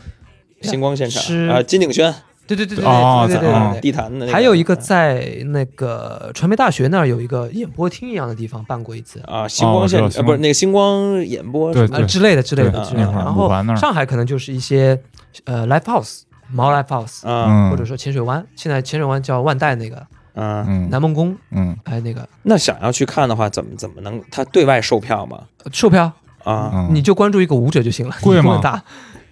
[0.62, 2.14] 星光现是场啊，金鼎轩
[2.50, 12.84] 对对对对哦对对对地坛的那个，还有一个在那个传媒大学那儿有一个演播厅一样的地方办过一次，啊，星光现不是那个星光演播对什么之类的之类的。
[12.96, 15.00] 然后上海可能就是一些
[15.46, 16.22] 呃 live house、
[16.52, 17.46] 毛 live house，啊。
[17.48, 19.98] 嗯，或者说浅水湾，现在浅水湾叫万代那个
[20.34, 21.78] 啊，嗯南梦宫，嗯。
[21.84, 22.28] 哎那个。
[22.42, 24.20] 那想要去看的话，怎么怎么能？
[24.32, 25.44] 他对外售票吗？
[25.64, 26.12] 呃售票。
[26.44, 28.82] 啊，嗯，你就关注一个舞者就行了，贵吗你不用打，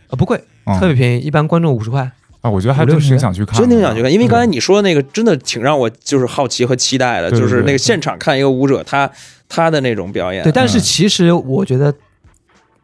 [0.09, 0.79] 呃不贵，嗯。
[0.79, 2.11] 特别便宜，一般观众五十块。
[2.51, 9.09] 我觉得还真挺想去看的，真挺想去看，因为嗯刚才你说那个真的挺让我就是好奇和期待的，就是那个现场看一个舞者他
[9.47, 10.43] 他的那种表演。
[10.43, 11.93] 对，但是嗯其实我觉得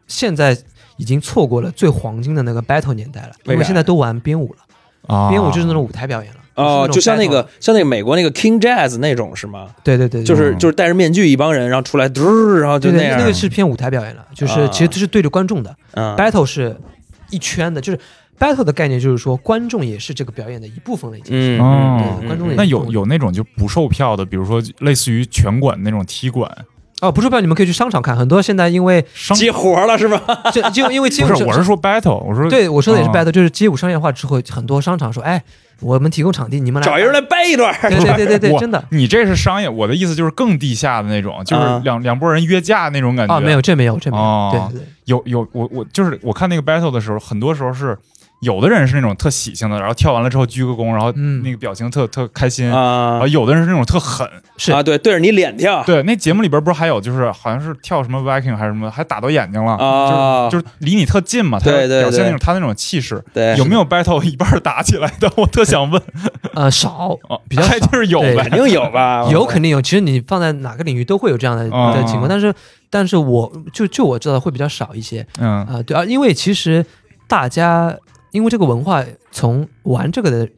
[0.06, 0.56] 现在
[0.96, 6.40] 已经错过了最黄金的那个 battle 年代了，因为现在都玩编舞了，啊，编舞就是那种舞台表演了。
[6.56, 9.70] 哦，就像那个像那个美国那个 King Jazz 那种是吗？
[9.82, 12.22] 对对对，就是嗯就是戴着面具一帮人，然后出来嘟，
[12.58, 13.18] 然后就对对，样。
[13.18, 15.76] 那个是偏舞台表演了，就是啊其实都是对着观众的。
[15.94, 16.76] 嗯 battle 是
[17.30, 17.98] 一圈的，就是
[18.38, 21.58] battle 的概念就是说观众也是这个表演的一部分了，已经是。
[21.60, 26.50] 嗯对观众也那有是动的有那种就不售票的，比如说类似于拳馆那种踢馆，
[27.00, 30.20] 哦，不售票，你们可以去商场看，很多现在因为商接活了是吧？
[30.52, 35.42] 这就因为街舞不是，我是说 battle，我说对我说的也是啊 battle，就是街舞商业化之后，很多商场说，哎，
[35.80, 37.74] 我们提供场地，你们来找一人来掰一段。
[37.82, 43.34] 对对对对对，真的你这是商业，我的意思就是更地下的那种，就是啊两两拨人约架那种感觉。
[43.34, 47.96] 啊，没有，这没有，这没有，哦对对对，有有我我就是我看那个 battle 的时候，很多时候是
[48.40, 54.28] 有的人是那种特喜庆的，然后跳完了之后鞠个躬，然后嗯那个表情特特开心，然啊后有的人是那种特狠。
[54.56, 55.82] 是啊，对，对着你脸跳。
[55.84, 63.20] 对，那节目里边不是还有就是好像是跳什么 Viking 还是什么，还打到眼睛了，啊就是就是离你特近嘛，他对对对表现那种他那种气势。
[63.32, 65.30] 对，有没有 battle 一半打起来的？
[65.36, 66.00] 我特想问，
[66.54, 68.50] 呃，少 哦比较少就是有肯。
[68.50, 69.26] 定有吧？
[69.32, 72.54] 有肯定有，其实你放在哪个领域都会有这样的啊的情况，但是
[72.90, 76.84] 但是我就就我知道会比较少一些嗯啊，对啊，因为其实
[77.26, 77.92] 大家
[78.34, 80.48] 因为这个文化，从玩这个的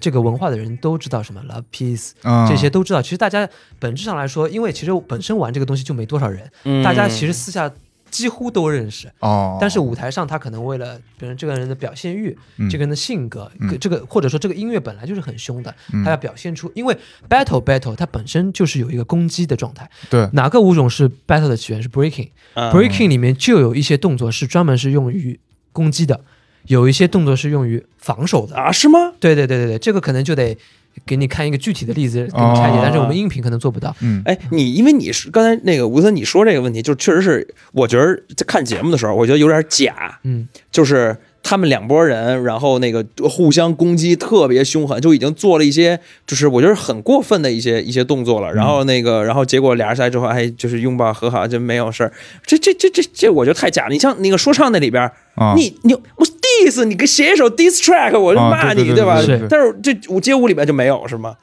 [0.00, 3.00] 这个文化的人都知道什么 love peace 嗯，这些都知道。
[3.00, 3.48] 其实大家
[3.78, 6.82] 本质上来说，因为其实本身玩这个东西就没多少人，嗯。
[6.82, 7.72] 大家其实私下
[8.10, 9.08] 几乎都认识。
[9.20, 12.68] 哦，但是舞台上，他可能为了比如这个人的表现欲，嗯。
[12.68, 13.78] 这个人的性格，嗯。
[13.80, 16.02] 这个或者说这个音乐本来就是很凶的，嗯。
[16.02, 16.98] 他要表现出，因为
[17.28, 19.88] battle battle 它本身就是有一个攻击的状态。
[20.10, 20.28] 对。
[20.32, 22.72] 哪个舞种是 battle 的起源是 breaking？breaking、嗯。
[22.72, 25.38] breaking 里面就有一些动作是专门是用于
[25.72, 26.20] 攻击的，
[26.66, 28.56] 有一些动作是用于防守的。
[28.56, 29.12] 啊，是吗？
[29.20, 30.56] 对对对对对，这个可能就得
[31.04, 33.94] 给你看一个具体的例子给你拆解，哦但是我们音频可能做不到。
[34.00, 48.50] 嗯哎，你因为你是刚才那个吴森你说这个问题，就确实是我觉得在看节目的时候，我觉得有点假，嗯，就是他们两拨人，然后那个互相攻击，特别凶狠，就已经做了一些就是我觉得很过分的一些一些动作了。
[48.50, 52.10] 然后那个，然后结果俩人下来之后，哎，就是拥抱和好，就没有事儿。
[52.46, 53.92] 这这这这这，我觉得太假了。
[53.92, 56.26] 你像那个说唱那里边，啊，你你我
[56.64, 59.20] diss 你给写一首 diss track，我就啊骂你，对对对吧？
[59.50, 61.36] 但是这舞街舞里面就没有是吗？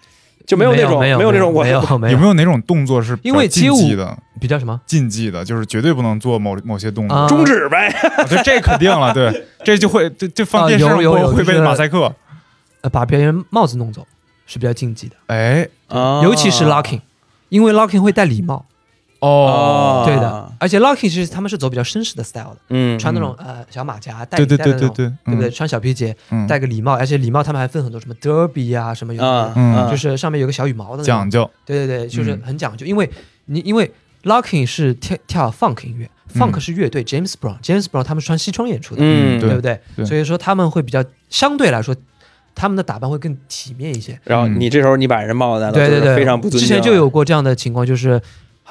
[0.46, 4.18] 就没有那种没有有那种我没有没有没有哪种动作是因为比较街舞禁忌的？
[4.40, 4.80] 比较什么？
[4.86, 7.16] 禁忌的，就是绝对不能做某某些动作。
[7.16, 7.94] 啊中指呗。
[8.44, 12.14] 这肯定了，对， 这就会这这放啊电视上有有有会会被马赛克。
[12.82, 14.08] 呃，把别人帽子弄走
[14.48, 17.02] 是比较禁忌的，哎，啊尤其是 locking，
[17.50, 18.66] 因为 locking 会戴礼帽。
[19.22, 25.50] 哦对的，而且 locking 其实他们是走比较绅士的 style 的，嗯，穿那种呃小马甲，戴对对戴那种对对对，对不对？
[25.50, 25.52] 嗯？
[25.52, 29.14] 穿小皮鞋，嗯，戴个礼帽，而且礼帽他们还分很多什么 derby 啊，什么
[29.56, 31.06] 嗯就是上面有个小羽毛的那种。
[31.06, 33.10] 讲究，对对对，就是嗯很讲究，因为
[33.46, 33.92] 你因为
[34.24, 39.80] locking 是跳跳 funk 音乐，funk 是乐队 James Brown，James Brown 他们穿西装演出的，嗯，对对不对？
[40.06, 41.96] 所以说他们会比较相对来说，
[42.56, 44.20] 他们的打扮会更体面一些。
[44.24, 46.50] 然后你这时候你把人帽子对对对，非常不。
[46.50, 48.22] 之前就有过这样的情况，就是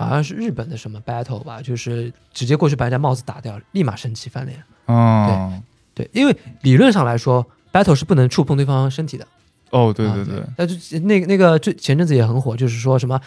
[0.06, 4.62] 好像是日本的什么 battle 吧，就是直接过去把人家帽子打掉，立马生气翻脸。
[4.86, 5.52] 哦
[5.94, 9.26] 对对，因为理论上来说，battle 是不能触碰对方身体的。
[9.70, 13.20] 哦，对啊对对，那就那个那个最前阵子也很火，就是说什么。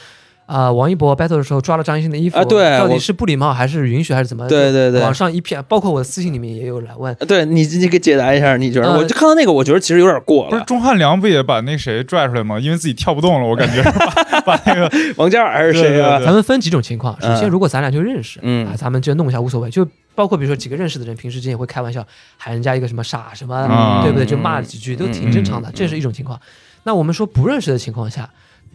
[0.54, 4.48] 啊、王一博 battle 的时候抓了张艺兴的衣服，啊对到底是不礼貌还是允许还是怎么？
[4.48, 8.88] 对对对网上一片，包括我的私信里面也有人来问，对你你给解答一下，你觉得？
[8.92, 10.64] 呃我就看到那个，我觉得其实有点过了不是。
[10.66, 12.60] 钟汉良不也把那谁拽出来吗？
[12.60, 16.26] 因为自己跳不动了，我感觉把 把那个王嘉尔还是谁啊对？
[16.28, 17.20] 咱们分几种情况。
[17.20, 19.72] 首先，嗯如果咱俩就认识，嗯啊，咱们就弄一下无所谓。
[19.72, 22.06] 就包括比如说几个认识的人，平时之间也会开玩笑
[22.38, 24.26] 喊人家一个什么傻什么，嗯对不对？
[24.26, 26.40] 就骂几句都挺正常的，这是一种情况。
[26.84, 28.30] 那我们说不认识的情况下，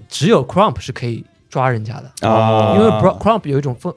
[0.09, 3.93] 只有 crump 是可以抓人家的，啊因为 crump 有一种风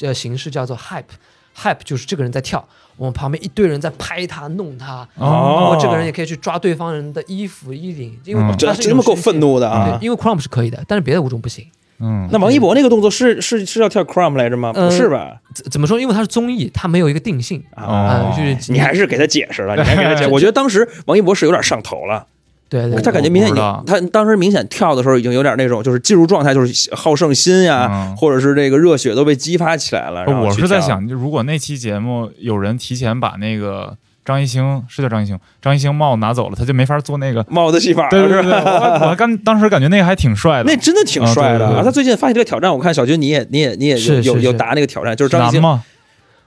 [0.00, 2.64] 呃形式叫做 hype，hype 就是这个人在跳，
[2.96, 5.06] 我们旁边一堆人在拍他弄他。
[5.16, 10.04] 包哦括这个人也可以去抓对方人的衣服衣领，因为嗯这这么够愤怒的啊对，！
[10.04, 11.66] 因为 crump 是可以的，但是别的舞种不行。
[12.04, 14.72] 嗯，那王一博那个动作是是是要跳 crump 来着吗？
[14.74, 15.40] 呃不是吧？
[15.54, 16.00] 怎怎么说？
[16.00, 20.30] 因为它是综艺，它没有一个定性啊，就是你还是给他解释了，你还给他解释。
[20.34, 22.26] 我觉得当时王一博是有点上头了，
[22.72, 30.24] 对对，他感觉明显他当时明显跳的时候已经有点那种就是进入状态，就是好胜心呀，嗯或者是这个热血都被激发起来了。
[30.26, 33.94] 我，是在想，就如果那期节目有人提前把那个
[34.24, 37.44] 张艺兴是叫张艺兴，张艺兴帽拿走了，他就没法做那个。
[37.50, 38.48] 帽子戏法对对对，是？
[38.48, 40.72] 我我刚当时感觉那个还挺帅的。
[40.72, 41.84] 那真的挺帅的啊对对对啊！
[41.84, 45.60] 他最近发现这个挑战，我看小军你也你也你也有是是是有有答那个挑战，就是张艺兴？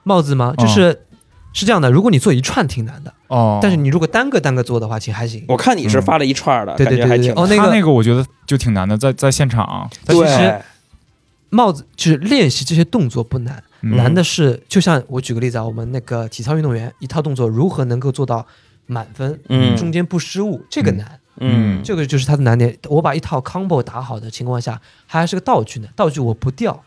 [0.02, 0.54] 帽子吗？
[0.56, 1.00] 嗯就是
[1.56, 5.42] 是这样的，如果你做一串挺难的，哦，但是你如果单个单个做的话，其实还行。
[5.48, 7.42] 我看你是发了一串的，对对感觉还挺对对。
[7.42, 10.60] 哦那个那个我觉得就挺难的，在在现场，其实
[11.48, 13.96] 帽子就是练习这些动作不难，嗯。
[13.96, 18.46] 难的是就像我举个例子啊，我们那个体操运动员一套动作如何能够做到
[18.84, 19.74] 满分，嗯。
[19.76, 21.82] 中间不失误，这个嗯难，嗯。
[21.82, 22.76] 这个就是它的难点。
[22.90, 24.78] 我把一套 combo 打好的情况下，
[25.08, 26.82] 它还是个道具呢，道具我不掉。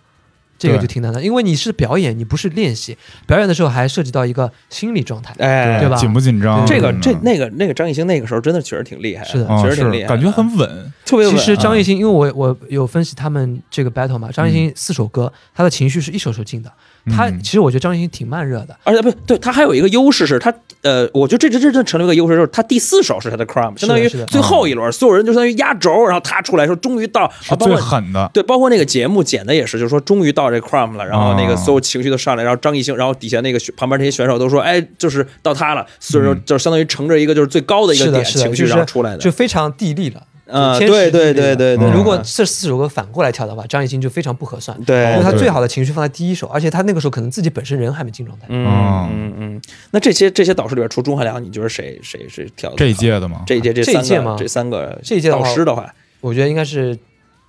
[0.59, 2.95] 这个就挺难的，因为你是表演，你不是练习。
[3.25, 6.65] 表演的时候还涉及到一个心理状态，哎，对吧紧不紧张？
[6.67, 10.93] 这个嗯这那个那个张艺兴那个时候真的确实挺厉害，是的确实挺厉害的，感觉很稳。
[11.05, 11.35] 特别稳。
[11.35, 16.71] 其实张艺啊兴，因为我我有分析他们这个 battle 嘛，张艺兴四首歌，他的情绪是一首首进的。
[17.09, 17.39] 他嗯。
[17.41, 31.55] 其实我觉得张艺兴挺慢热的，而且不对，他还有一个优势是他，呃，我觉得这这这这成了一个优势，就是他第四首是他的 crumb，相当于最后一轮，所有人就相当于压轴，然后他出来说终于到，是啊，包最括狠的，对，包括那个节目剪的也是，就是说终于到这 crumb 了，然后那个啊。
[31.55, 36.41] 所有情绪都上来，然后张艺兴，然后底下那个旁边那些选手都说，哎，就是到他了，所以说嗯。
[36.45, 40.23] 就相当于乘着一个就是最高的一个点情绪，就是然后出来的，就非常地利了。
[40.49, 48.45] 啊，就天时对对对对对，嗯如果这四首歌反过来跳的话，张艺兴就非常不合算，对对因为他最好的情绪放在第一首，而且他那个时候可能自己本身人还没进状态。
[48.49, 49.09] 嗯哦。
[49.11, 54.35] 嗯嗯，那这些这些导师里边，除钟汉良，你觉得谁谁谁跳的这一届的吗，这一届这三个这一届吗？
[54.39, 56.97] 这三个这一届导师的话，我觉得应该是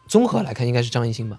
[0.08, 1.38] 综合来看，应该是张艺兴吧。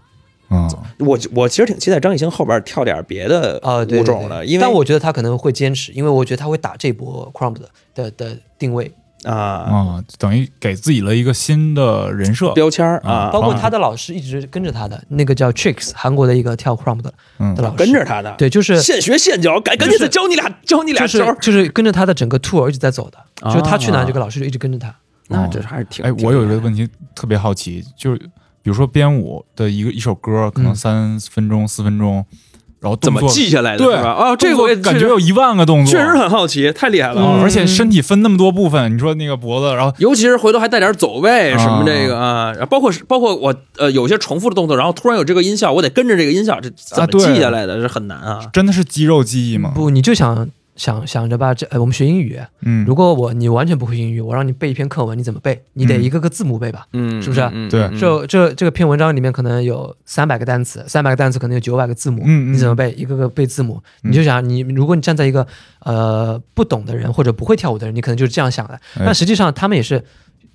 [0.53, 8.91] 嗯，我我其实挺期待张艺兴后边跳点别的啊，对对舞种的，因为但我觉得他可能会坚持，因为我觉得他会打这波 Crumb 的的的定位，
[9.23, 9.33] 啊。
[9.33, 17.53] 啊，等于给自己了一个新的人设，标签儿啊啊，包括他的老师一直跟着他的那个叫 Tricks，韩国的一个跳 crump 的嗯。
[17.55, 23.53] 的老师，跟着他的，对，就是现学现教，赶赶紧再教你俩教你俩就是招，就是跟着他的整个 tour 一直在走的，啊。
[23.53, 24.93] 就是他去哪，这个老师就一直跟着他。
[25.27, 30.75] 那这还是挺哎，我有一个问题特别好奇，就是比如说编舞的一个一首歌，可能嗯。
[30.75, 32.25] 三分钟、四分钟，
[32.81, 33.85] 然后怎么动作记下来的？
[33.85, 34.11] 对是吧？
[34.11, 37.21] 哦，这个我也感觉有一万个动作，确实很好奇，太厉害了。
[37.41, 47.79] 而且身体分那么多部分，你说那个脖子，然后尤其是回头还带点走位啊什么这个啊，然后包括包括我呃有些重复的动作，然后突然有这个音效，我得跟着这个音效，这怎么记下来的？
[47.79, 48.39] 这很难啊。
[48.51, 49.71] 真的是肌肉记忆吗？
[49.75, 50.49] 不，你就想
[50.81, 55.63] 想想着吧，这呃，我们学英语，嗯，如果我你完全不会英语，我让你背一篇课文，你怎么背？
[55.73, 56.01] 你得嗯。
[56.01, 56.87] 一个个字母背吧。
[56.93, 57.41] 嗯，是不是？
[57.53, 57.83] 嗯对。
[57.83, 57.99] 嗯。
[57.99, 62.53] 这这这个篇文章里面可能有三百个单词，三百个单词可能有九百个字母，嗯嗯。
[62.53, 62.91] 你怎么背？
[62.93, 64.09] 一个个背字母，嗯。
[64.09, 65.45] 你就想你，如果你站在一个
[65.81, 68.73] 呃不懂的人或者不会跳舞的人，你可能就是这样想的。
[68.95, 69.03] 哎。
[69.05, 70.03] 但实际上他们也是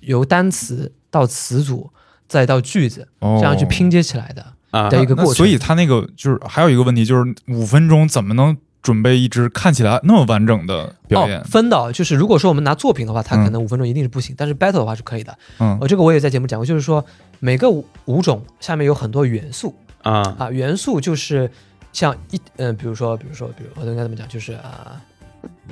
[0.01, 1.89] 由单词到词组
[2.27, 3.37] 再到句子哦。
[3.39, 4.89] 这样去拼接起来的啊。
[4.89, 5.35] 的一个过程。
[5.35, 8.57] 所以他那个就是还有一个问题，就是五分钟怎么能
[8.87, 11.41] 准备一支看起来那么完整的表演。
[11.41, 11.43] 哦、？
[11.43, 13.43] 分的哦就是如果说我们拿作品的话，它嗯。
[13.43, 15.37] 可能五分钟一定是不行，但是 battle 的话是可以的。
[15.59, 15.77] 嗯。
[15.81, 17.05] 我，这个我也在节目讲过，就是说
[17.39, 19.75] 每个舞舞种下面有很多元素。
[20.03, 20.21] 啊。
[20.39, 21.51] 啊，元素就是
[21.91, 25.01] 像一嗯、比如说比如说比如我应该怎么讲，就是啊、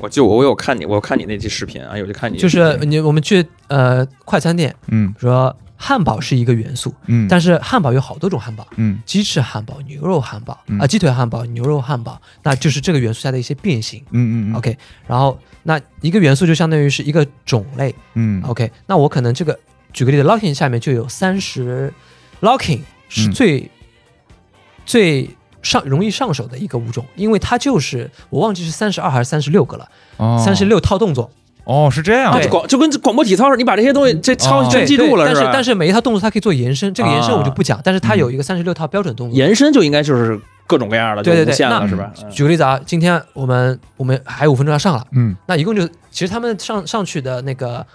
[0.01, 5.15] 我就我有看你，我有看你那期视频啊，有就看你就是你我们去呃快餐店，嗯。
[5.17, 8.65] 说汉堡是一个元素，嗯，但是汉堡有好多种汉堡。
[8.77, 14.01] 嗯鸡翅汉堡、牛肉汉堡啊、嗯鸡腿汉堡、牛肉汉堡，那就是这个元素下的一些变形。
[14.11, 17.93] 嗯嗯嗯 OK，然后那一个元素就相当于是一个种类。
[18.13, 19.59] 嗯 OK，那我可能这个
[19.91, 21.93] 举个例子，locking 下面就有三十
[22.41, 23.71] ，locking 是嗯最、
[24.85, 25.29] 最
[25.61, 31.31] 上容易上手的一个物种，因为它就是我忘记是三十二还是三十六个了，哦三十六套动作。
[31.65, 32.31] 哦是这样。
[32.31, 37.37] 啊，的就广就跟广播体操似的，你把这些东西这操哦全记住了，但是但是每一套动作它可以做延伸，这个延伸啊。
[37.37, 39.37] 我就不讲，但是它有一个三十六套标准动作。
[39.37, 42.11] 延伸就应该就是各种各样的，对对对那是吧？
[42.31, 45.35] 举个例子啊，今天我们我们还有五分钟要上了，嗯。
[45.47, 47.85] 那一共就其实他们上上去的那个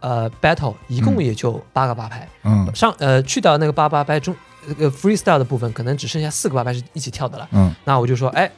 [0.00, 2.68] 呃 battle 一共嗯也就八个八拍，嗯。
[2.74, 4.34] 上呃去掉那个八八拍中
[4.66, 7.48] 那个 freestyle 的部分，可能只剩下四个八拍是一起跳的了。
[7.52, 7.74] 嗯。
[7.84, 8.50] 那我就说，哎，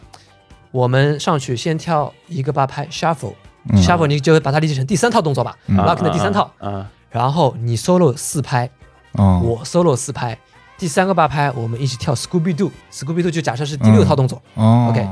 [0.70, 3.34] 我们上去先跳一个八拍嗯
[3.76, 8.68] shuffle 你就把它理解成第三套动作吧、嗯 l o c k 的第三套，嗯，然后你 solo 四拍，
[9.12, 10.38] 哦我 solo 四拍，
[10.78, 14.40] 第三个八拍我们一起跳 Scooby Doo，Scooby Doo 就假设是第六套动作。
[14.54, 15.06] 哦 OK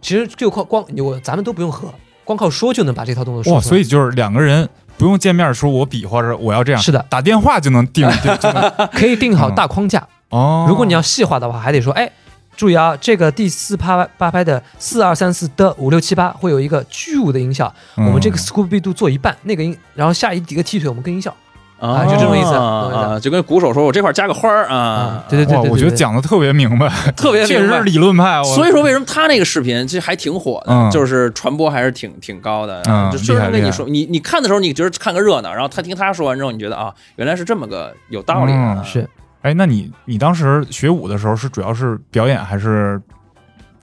[0.00, 1.94] 其实就靠光我咱们都不用合，
[2.24, 3.68] 光靠说就能把这套动作说哇，出来。
[3.68, 8.08] 所以就是两个人不用见面说，我比划着我要这样，是的打电话就能定
[8.92, 10.04] 可以定好大框架。
[10.30, 10.66] 哦。
[10.68, 12.10] 如果你要细化的话，还得说，哎，
[12.56, 21.34] 注意啊，这个第四拍八拍的四二三四的五六七八会有一个巨舞的音效，嗯我们这个 Scooby Doo 做一半，那个音，然后下一几个踢腿我们跟音效
[21.80, 28.38] 啊就这种意思啊，就跟鼓手说，我这块加个花儿啊啊，对对对，我觉得讲的特别明白，特别明白确实是理论派。
[28.38, 32.80] 我所以说，为什么他那个视频其实还挺火的，嗯就是传播还是挺挺高的。
[32.86, 38.52] 嗯就确实厉害厉害跟你说，你你看的时候，你觉得看个热闹，然后他听他说完之后，你觉得啊，原来是这么个有道理。
[38.84, 39.08] 是
[39.42, 43.00] 哎，那你你当时学舞的时候是主要是表演还是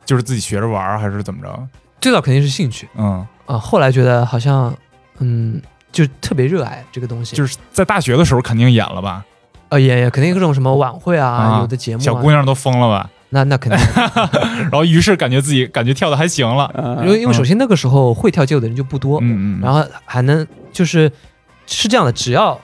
[0.05, 1.67] 就是自己学着玩儿还是怎么着？
[2.01, 4.73] 最早肯定是兴趣嗯，啊、后来觉得好像
[5.19, 9.23] 嗯，就特别热爱这个东西，就是在大学的时候肯定演了吧？
[9.69, 13.09] 呃也也肯定各种什么晚会啊，啊有的节目、啊，小姑娘都疯了吧？
[13.31, 13.79] 那那肯定，
[14.71, 16.63] 然后于是感觉自己感觉跳的还行了。
[16.67, 21.11] 啊因为因为首先那个时候会跳街舞的人就不多，嗯嗯，然后还能就是
[21.67, 22.59] 是这样的，只要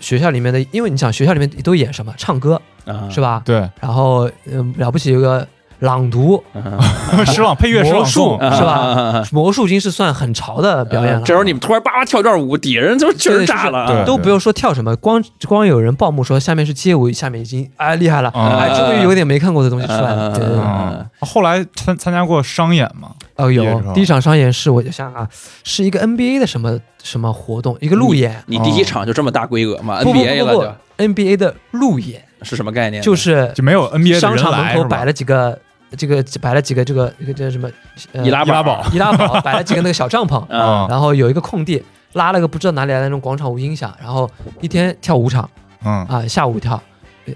[0.00, 3.42] 学校里面的，因为你想学校里面都演什么唱歌啊是吧？
[3.44, 5.46] 对，然后嗯了不起有个
[5.80, 6.42] 朗读，
[7.26, 8.72] 诗朗配乐魔术，是吧？
[8.72, 11.20] 啊魔术已经是算很潮的表演了。
[11.20, 18.56] 这时候你们突然叭叭跳段舞，底下人就劲儿对炸了都不用说跳什么，光光有人报幕说下面是街舞，下面已经哎厉害了，啊。
[18.58, 20.28] 哎终于有点没看过的东西出来了。
[20.28, 23.10] 啊对对对，啊，后来参参加过商演吗？
[23.36, 25.28] 哦有第一场商演是我就想啊，
[25.62, 30.00] 是一个 NBA 的什么什么活动，一个路演，你第一场就这么大规格吗？
[30.02, 32.22] 不不？NBA 了不，NBA 的路演。
[32.42, 33.02] 是什么概念？
[33.02, 35.58] 就是就没有 NBA 的商场门口摆了几个。
[35.96, 37.68] 这个摆了几个这个这个叫什么？
[38.12, 41.82] 呃易拉宝易拉宝， 摆了几个那个小帐篷， 啊然后有一个空地，
[42.14, 44.30] 拉了个不知道哪里来的那种广场舞音响，然后
[44.60, 45.48] 一天跳五场
[45.84, 46.80] 嗯啊，下午跳，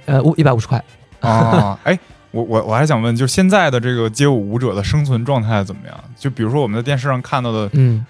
[0.06, 0.82] 呃，五一百五十块。
[1.20, 1.98] 啊， 哎，
[2.30, 5.96] 我我我还想问，就是现在的这个街舞舞者的生存状态怎么样？
[6.18, 8.04] 就比如说我们在电视上看到的，嗯，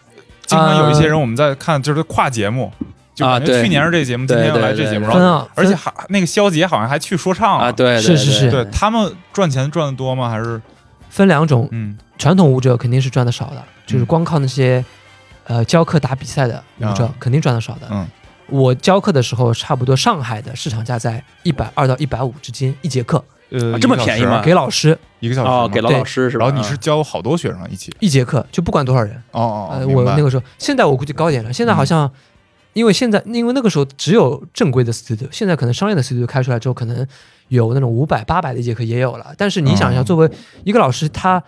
[0.47, 2.73] 经常有一些人我们在看，就是跨节目，
[3.21, 3.63] 就感觉啊对。
[3.63, 5.21] 去年是这节目，今对天又来这节目，对。
[5.21, 7.67] 然后而且还那个肖杰好像还去说唱了。
[7.67, 8.51] 啊，，对，是是是。
[8.51, 8.65] 对。
[8.73, 10.29] 他们赚钱赚的多吗？
[10.29, 10.61] 还是？
[11.11, 11.97] 分两种，嗯。
[12.19, 14.07] 传统舞者肯定是赚的少的，就是嗯。
[14.07, 14.85] 光靠那些
[15.45, 17.15] 呃教课打比赛的舞者啊。
[17.21, 17.87] 肯定赚的少的。
[17.91, 18.07] 嗯。
[18.49, 24.39] 我教课的时候，差不多上海的市场价在一百二到一百五之间一节课，呃啊这么便宜吗？
[24.39, 24.43] 吗？
[24.43, 24.99] 给老师。
[25.21, 26.47] 一个小时哦，给老师是吧？
[26.47, 27.95] 然后你是教好多学生一起。
[28.01, 29.15] 一节课就不管多少人。
[29.33, 31.53] 哦哦，我那个时候，现在我估计高点了。
[31.53, 32.11] 现在好像，
[32.73, 37.07] 因为现在因为那个时候只有正规的 studio，现在可能商业的 studio 开出来之后，可能
[37.49, 39.35] 有那种五百、八百的一节课也有了。
[39.37, 40.31] 但是你想一下，嗯作为
[40.65, 41.43] 一个老师，他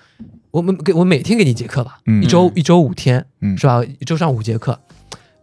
[0.51, 2.23] 我们给我每天给你一节课吧，嗯。
[2.23, 2.53] 一周嗯。
[2.57, 3.57] 一周五天，嗯。
[3.57, 3.83] 是吧？
[3.85, 4.79] 一周上五节课，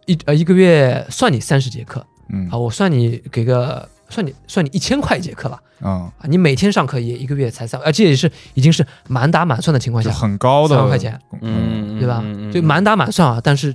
[0.06, 2.48] 一呃一个月算你三十节课嗯。
[2.50, 5.60] 好，我算你给个算你算你一千块一节课吧。
[5.82, 12.20] 嗯，啊，你每天上课也一个月才三，而且也是已经是满打满算的情况下，很高的三万块钱，嗯，对吧？
[12.22, 12.52] 嗯？
[12.52, 13.74] 就满打满算啊，但是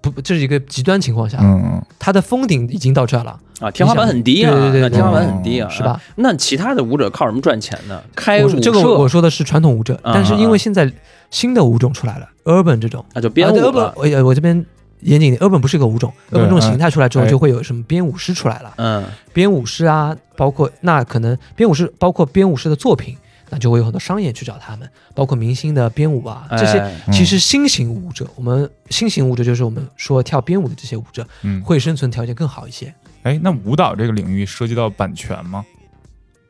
[0.00, 1.82] 不这是一个极端情况下，嗯嗯。
[1.98, 6.00] 它的封顶已经到这了，啊，天花板很低啊，对对对天花板很低啊，是吧？
[6.16, 8.00] 那其他的舞者靠什么赚钱呢？
[8.14, 10.90] 开舞这个我我说的是传统舞者，啊但是因为现在
[11.30, 13.04] 新的舞种出来了，urban 这种。
[13.14, 14.64] 那就编舞了，我我这边
[15.00, 17.28] 严谨一点，urban 不是一个舞种，urban 这种形态出来之后哎。
[17.28, 19.04] 就会有什么编舞师出来了，嗯。
[19.32, 23.16] 编舞师啊，包括那可能编舞师包括编舞师的作品，
[23.50, 26.82] 那就会有很多商业去找他们，包括明星的编舞啊这些。
[27.12, 32.92] 其实新型舞者，我们新型舞者就是我们说跳编舞的这些舞者，嗯，会生存条件更好一些。
[33.22, 35.64] 哎，那舞蹈这个领域涉及到版权吗？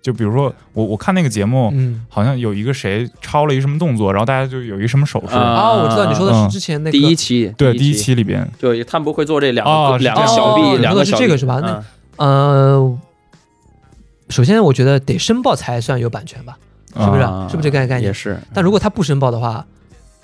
[0.02, 5.70] 就比如说我我看那个节目，嗯，好像有一个谁抄了一什么动作，然后大家就有一什么手势，啊。
[5.70, 6.44] 哦，我知道你说的嗯。
[6.44, 7.52] 是之前那个第一期。
[7.56, 7.98] 对，第一期。
[7.98, 11.60] 期里边，就他们不会做这两个两个小臂两个小臂这个是吧？
[11.60, 11.84] 那
[12.18, 12.28] 嗯。
[12.28, 12.98] 呃，
[14.28, 16.56] 首先我觉得得申报才算有版权吧，
[16.98, 17.22] 是不是？
[17.22, 18.02] 啊是不是这个概念？
[18.02, 19.64] 也是，但如果他不申报的话，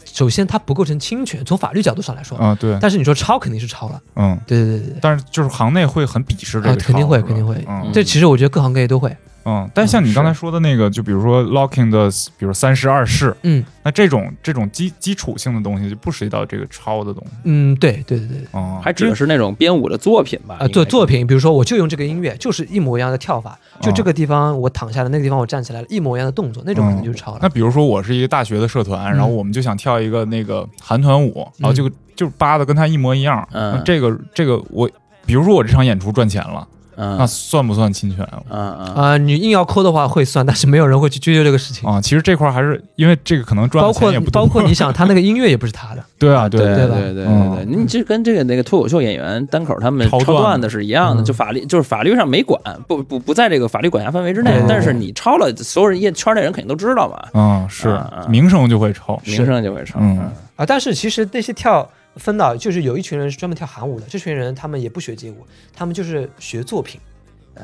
[0.05, 2.37] 首先他不构成侵权，从法律角度上来说。
[2.39, 4.99] 啊，对，但是你说抄肯定是抄了，嗯，对对对对对。
[5.01, 13.65] 但是就是行内会很鄙视这个，啊肯定会肯定会嗯这其实我觉得各行各业都会，嗯，但像你刚才说的那个，就比如说 locking 的，比如三十二式，嗯。
[13.85, 18.29] 那这种这种基基础性的东西就不涉及到这个抄的东西，嗯，对对对。
[18.29, 18.39] 对。
[18.53, 20.55] 哦，还指的是那种编舞的作品吧？
[20.55, 20.73] 啊，应该是。
[20.73, 27.39] 做作品，比如说我就用这个音乐，就是一模一样的跳法，就哦这个地方我躺下了，那个地方我站起来了，一模一样的动作，那种可能就是抄了。
[27.43, 33.83] 那比如说我是一个大学的社团，然后我们就想跳一个那个韩团舞，然后就就扒的跟他一模一样，嗯。
[33.85, 34.89] 这个这个我，
[35.27, 36.67] 比如说我这场演出赚钱了，
[36.97, 37.17] 嗯。
[37.19, 38.95] 那算不算侵权嗯嗯。
[38.95, 41.89] 啊、你硬要抠的话会算，但是没有人会去追究这个事情。
[41.89, 42.01] 啊？
[42.01, 44.43] 其实这块儿还是因为这个可能赚包括的钱也不多。
[44.43, 51.25] 包括你想，他那个音乐也不是他的， 对啊，对对对对对你这跟这个那个脱口秀演员单口他们抄段子是一样的，嗯。
[51.25, 59.99] 就法律就是法律上没管，不不不在这个法律管辖范围之内，但是你抄了，所有人业圈内人肯定都知道嘛，嗯，是名声就会臭，名声就会抄。
[60.01, 60.19] 嗯。
[60.57, 67.01] 啊，但是其实那些跳分到，就是有一群人是专门跳韩舞的，这群人他们也不学街舞，他们就是学作品。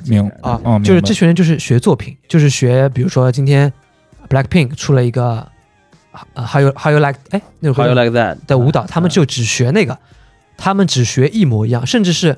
[0.04, 3.72] 明啊，哦就是这群人就是学作品，就是学，比如说今天
[4.28, 5.46] Blackpink 出了一个
[6.34, 9.98] 呃 How you How you like 哎那首 How you like that 的舞蹈，他们就只学那个，
[10.56, 12.36] 他们只学一模一样，甚至是。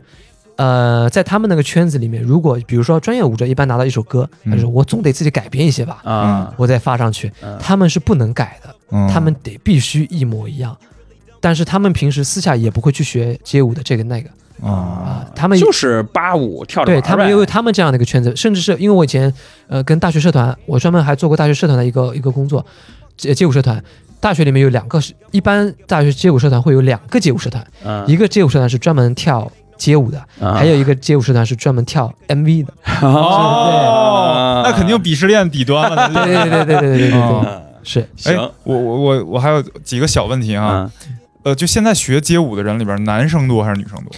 [0.56, 4.50] 呃，在他们那个圈子里面，如果比如说专业舞者一般拿到一首歌，嗯。
[4.50, 7.58] 他就说我总得自己改编一些吧，啊，我再发上去，嗯。
[7.58, 9.08] 他们是不能改的，嗯。
[9.08, 10.76] 他们得必须一模一样。
[11.40, 14.28] 但是他们平时私下也不会去学街舞的这个那个。
[14.62, 14.68] 啊。
[14.70, 19.32] 啊，他们就是八五跳着对他们因为他们这样的一个圈子，甚至是因为我以前
[19.68, 22.64] 呃跟大学社团，我专门还做过大学社团的一个一个工作，
[23.16, 23.82] 街街舞社团，
[24.20, 30.52] 大学里面有两个是，一般大学街舞社团会有两个街舞社团，嗯一个街舞社团是专门跳街舞的，啊。
[30.54, 32.74] 还有一个街舞社团是专门跳 MV 的。
[33.00, 36.06] 哦，那肯定鄙视链底端了。
[36.12, 38.00] 对对对对对对对对哦，是。
[38.00, 44.10] 哎行，我我我我还有几个小问题啊，嗯呃，就现在学街舞的人里边，男生多还是女生多？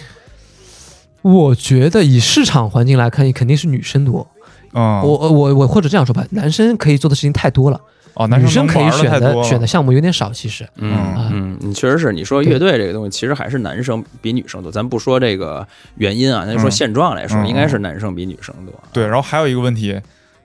[1.22, 4.28] 我觉得以市场环境来看，肯定是女生多。
[4.72, 7.80] 嗯，我我我或者这样说吧，男生可以做的事情太多了，
[8.14, 10.32] 哦，男女生可以选的选的项目有点少。
[10.32, 14.72] 其实，嗯啊嗯，你确实是，你说乐队这个东西，其实还是男生比女生多。
[14.72, 15.64] 咱不说这个
[15.96, 18.74] 原因啊，咱就说嗯现状来说，嗯应该是男生比女生多。
[18.92, 20.00] 对，然后还有一个问题，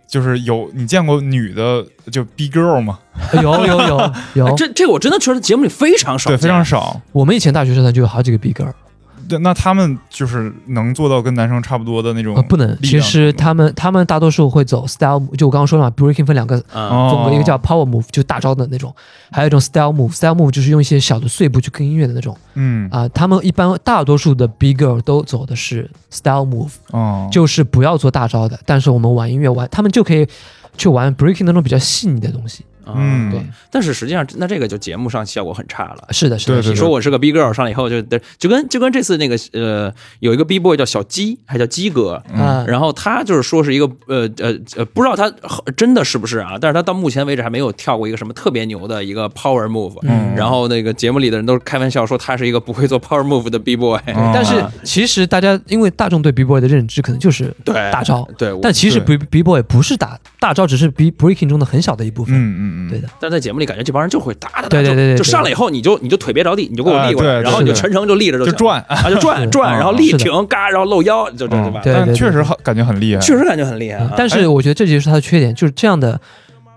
[0.05, 2.99] 就是有你见过女的就 B girl 吗？
[3.33, 6.99] 有有有哎有， 这这个我真的觉得节目里非常少对，非常少。
[7.11, 8.71] 我们以前大学社团就有好几个 B girl，
[9.27, 12.77] 对，那他们就是能做到跟男生差不多的那种呃，不能。
[12.81, 18.93] 其实他们他们大多数会走 style，move，就我刚刚说了嘛，breaking 分两个风格，一个叫 power move，就大招的那种，
[19.31, 23.07] 还有一种 style move，style move 就是用一些小的碎步去跟音乐的那种嗯啊。
[23.09, 30.25] 他们一般大多数的 B girl 都走的是 style move，哦，就是不要做大招的，但是我们玩音乐玩，他们就可以
[30.77, 32.63] 去玩 breaking 那种比较细腻的东西。
[32.95, 36.07] 嗯对，但是实际上，那这个就节目上效果很差了。
[36.11, 38.01] 是的，是的，你说我是个 B girl 上来以后就
[38.37, 45.31] 就跟就跟这次那个呃有一个 B boy 叫小鸡，还叫鸡哥，嗯啊，然后他就是说是一个呃呃呃，不知道他
[45.75, 46.57] 真的是不是啊？
[46.59, 49.97] 但是他到目前为止还没有跳过一个什么特别牛的一个 power move。
[50.03, 53.97] 嗯然后那个节目里的人都是开玩笑说他是一个不会做 power move 的 B boy。
[54.13, 62.35] 哦但是其实大家因为大众对 B boy 的认知可能就是对大招，对，我但其实 B B boy 不是打大招，只是 B breaking 中的很小的一部分。
[62.35, 70.23] 嗯嗯嗯，对的，但在节目里感觉这帮人就会打打打，对对对就就上来以后你就你就腿别着地，你就给我立过来，然后你就全程就立着就行就转，啊，就转 转，嗯然后立是的。
[70.23, 71.81] 挺嘎，然后露腰，就这嗯对吧？
[71.83, 74.13] 对但确实很感觉很厉害，确实感觉很厉害啊。
[74.15, 76.19] 但是我觉得这就是他的缺点，就是这样的。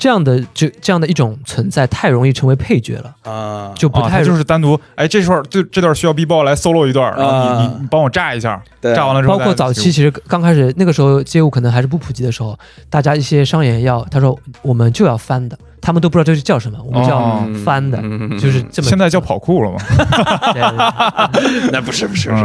[0.03, 7.61] 这样的就这样的一种存在，太容易成为配角了，啊，啊，就不太他就是单独，哎，这段就这段需要 B 爆来 solo 一段，然后你啊。
[7.77, 8.95] 你你帮我炸一下，对。
[8.95, 12.59] 炸完了之后，包括早期其实刚开始那个时候街舞可能还是不普及的时候，
[12.89, 17.49] 大家一些商演要他说我们就要翻的，他们都不知道这是叫什么，我们叫哦。
[17.65, 19.79] 翻的，嗯就是这么现在叫跑酷了嘛？
[20.53, 21.71] 对对对。
[21.73, 22.45] 那不是不是不是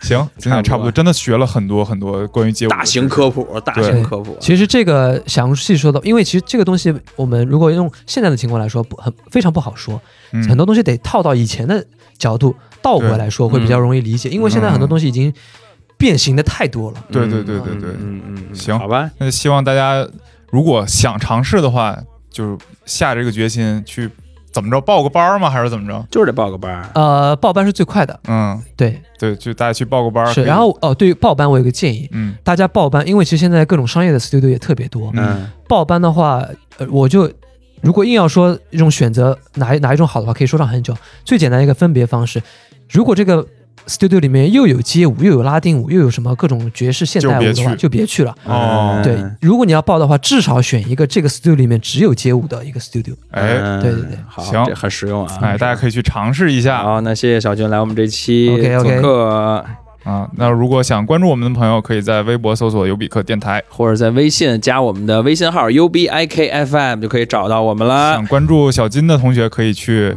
[0.00, 4.36] 行，今天差不多，真的学了很多很多关于街舞大型科普，大型科普。
[4.40, 10.00] 其实这个详细说的，因为其实这个东西我们如果用现在的情况来说，不很非常不好说，
[10.32, 10.42] 嗯。
[10.48, 11.84] 很多东西得套到以前的
[12.18, 15.32] 角度倒过来说会比较容易理解，因为现在很多东西已经
[15.96, 17.04] 变形的太多了。
[17.12, 17.90] 对对对对对。
[17.90, 18.78] 嗯嗯，嗯行。
[18.78, 20.06] 好吧，那希望大家
[20.50, 21.96] 如果想尝试的话，
[22.30, 24.08] 就是下这个决心去
[24.52, 25.48] 怎么着报个班儿吗？
[25.48, 26.06] 还是怎么着？
[26.10, 26.88] 就是得报个班儿。
[26.94, 30.32] 呃，报班是最快的，嗯，对，对，就大家去报个班儿。
[30.32, 30.42] 是。
[30.44, 36.44] 然后哦，对于报班我有个建议，嗯大家报班，因为其实现在各种商业的 studio 也特别多，嗯报班的话，
[36.78, 37.30] 呃，我就
[37.80, 40.96] 如果硬要说一种选择哪一哪一种好的话，可以说上很久。
[41.24, 42.42] 最简单一个分别方式，
[42.90, 43.46] 如果这个
[43.86, 48.34] studio 里面又有街舞，又有拉丁舞，又有什么各种爵士现代舞的话，就别去就别去了。
[48.44, 53.14] 哦对，如果你要报的话，至少选一个这个 studio 里面只有街舞的一个 studio。
[53.30, 55.38] 哎嗯对对对好，行这很实用啊。
[55.42, 59.28] 哎，大家可以去尝试一下好，那谢谢小军来我们这期 OK，OK 做客，
[60.04, 60.28] 啊。
[60.36, 67.86] 那如果想关注我们的朋友，可以在微博搜索“尤比克电台或者在微信加我们的微信号 U B I K F M 就可以找到我们”。
[67.88, 68.26] 了想。
[68.26, 70.16] 关注小金的同学，可以去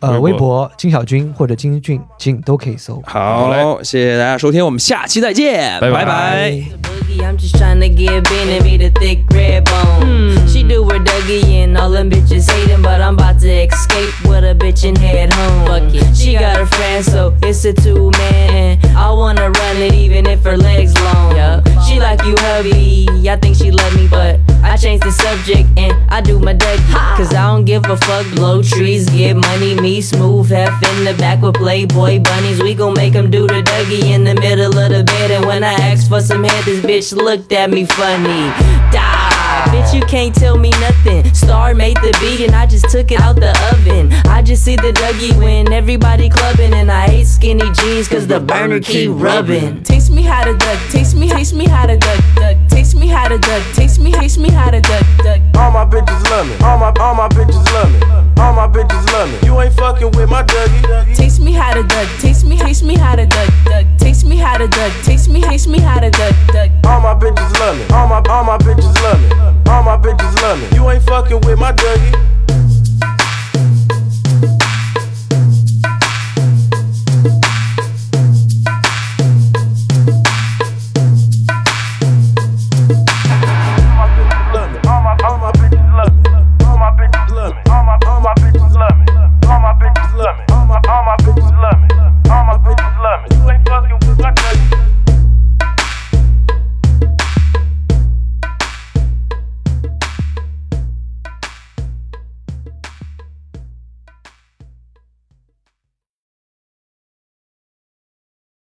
[0.00, 0.70] 呃，微博。
[0.76, 3.02] 金小军或者金俊金都可以搜。
[3.06, 3.62] 好嘞。
[3.62, 6.04] 好，谢谢大家收听，我们下期再见，拜拜。
[6.04, 10.36] 拜拜 I'm just tryna get bent and be the thick red bone.
[10.36, 10.46] Hmm.
[10.46, 14.44] She do her Dougie and all them bitches hating, but I'm about to escape with
[14.44, 15.66] a bitch and head home.
[15.66, 16.16] Fuck it.
[16.16, 18.78] She got her friend, so it's a two man.
[18.96, 21.36] I wanna run it even if her legs long.
[21.36, 21.62] Yeah.
[21.86, 23.06] She like you, hubby.
[23.28, 27.16] I think she love me, but I change the subject and I do my Dougie.
[27.16, 28.26] Cause I don't give a fuck.
[28.34, 29.74] Blow trees, get money.
[29.80, 32.62] Me smooth, half in the back with Playboy bunnies.
[32.62, 35.30] We gon' make 'em do the Dougie in the middle of the bed.
[35.30, 38.50] And when I ask for some head, this bitch looked at me funny.
[38.92, 39.28] Die.
[39.68, 41.24] Bitch, you can't tell me nothing.
[41.34, 44.12] Star made the beat and I just took it out the oven.
[44.26, 46.72] I just see the Dougie when everybody clubbing.
[46.72, 49.82] And I hate skinny jeans cause the burner keep rubbing.
[49.82, 52.56] Taste me how to duck, taste me, taste me how to duck, duck.
[52.68, 55.40] Taste me how to duck, taste me, taste me how to duck, duck.
[55.56, 56.54] All my bitches love me.
[56.64, 58.00] All my all my bitches love me.
[58.40, 59.46] All my bitches love me.
[59.46, 61.14] You ain't fucking with my Dougie.
[61.14, 63.86] Taste me how to duck, taste me, taste me how to duck, duck.
[63.98, 66.70] Taste me how to duck, taste me, taste me how to duck, duck.
[66.98, 67.84] All my bitches love me.
[67.94, 69.70] All my all my bitches love me.
[69.70, 70.76] All my bitches love me.
[70.76, 72.28] You ain't fucking with my Dougie.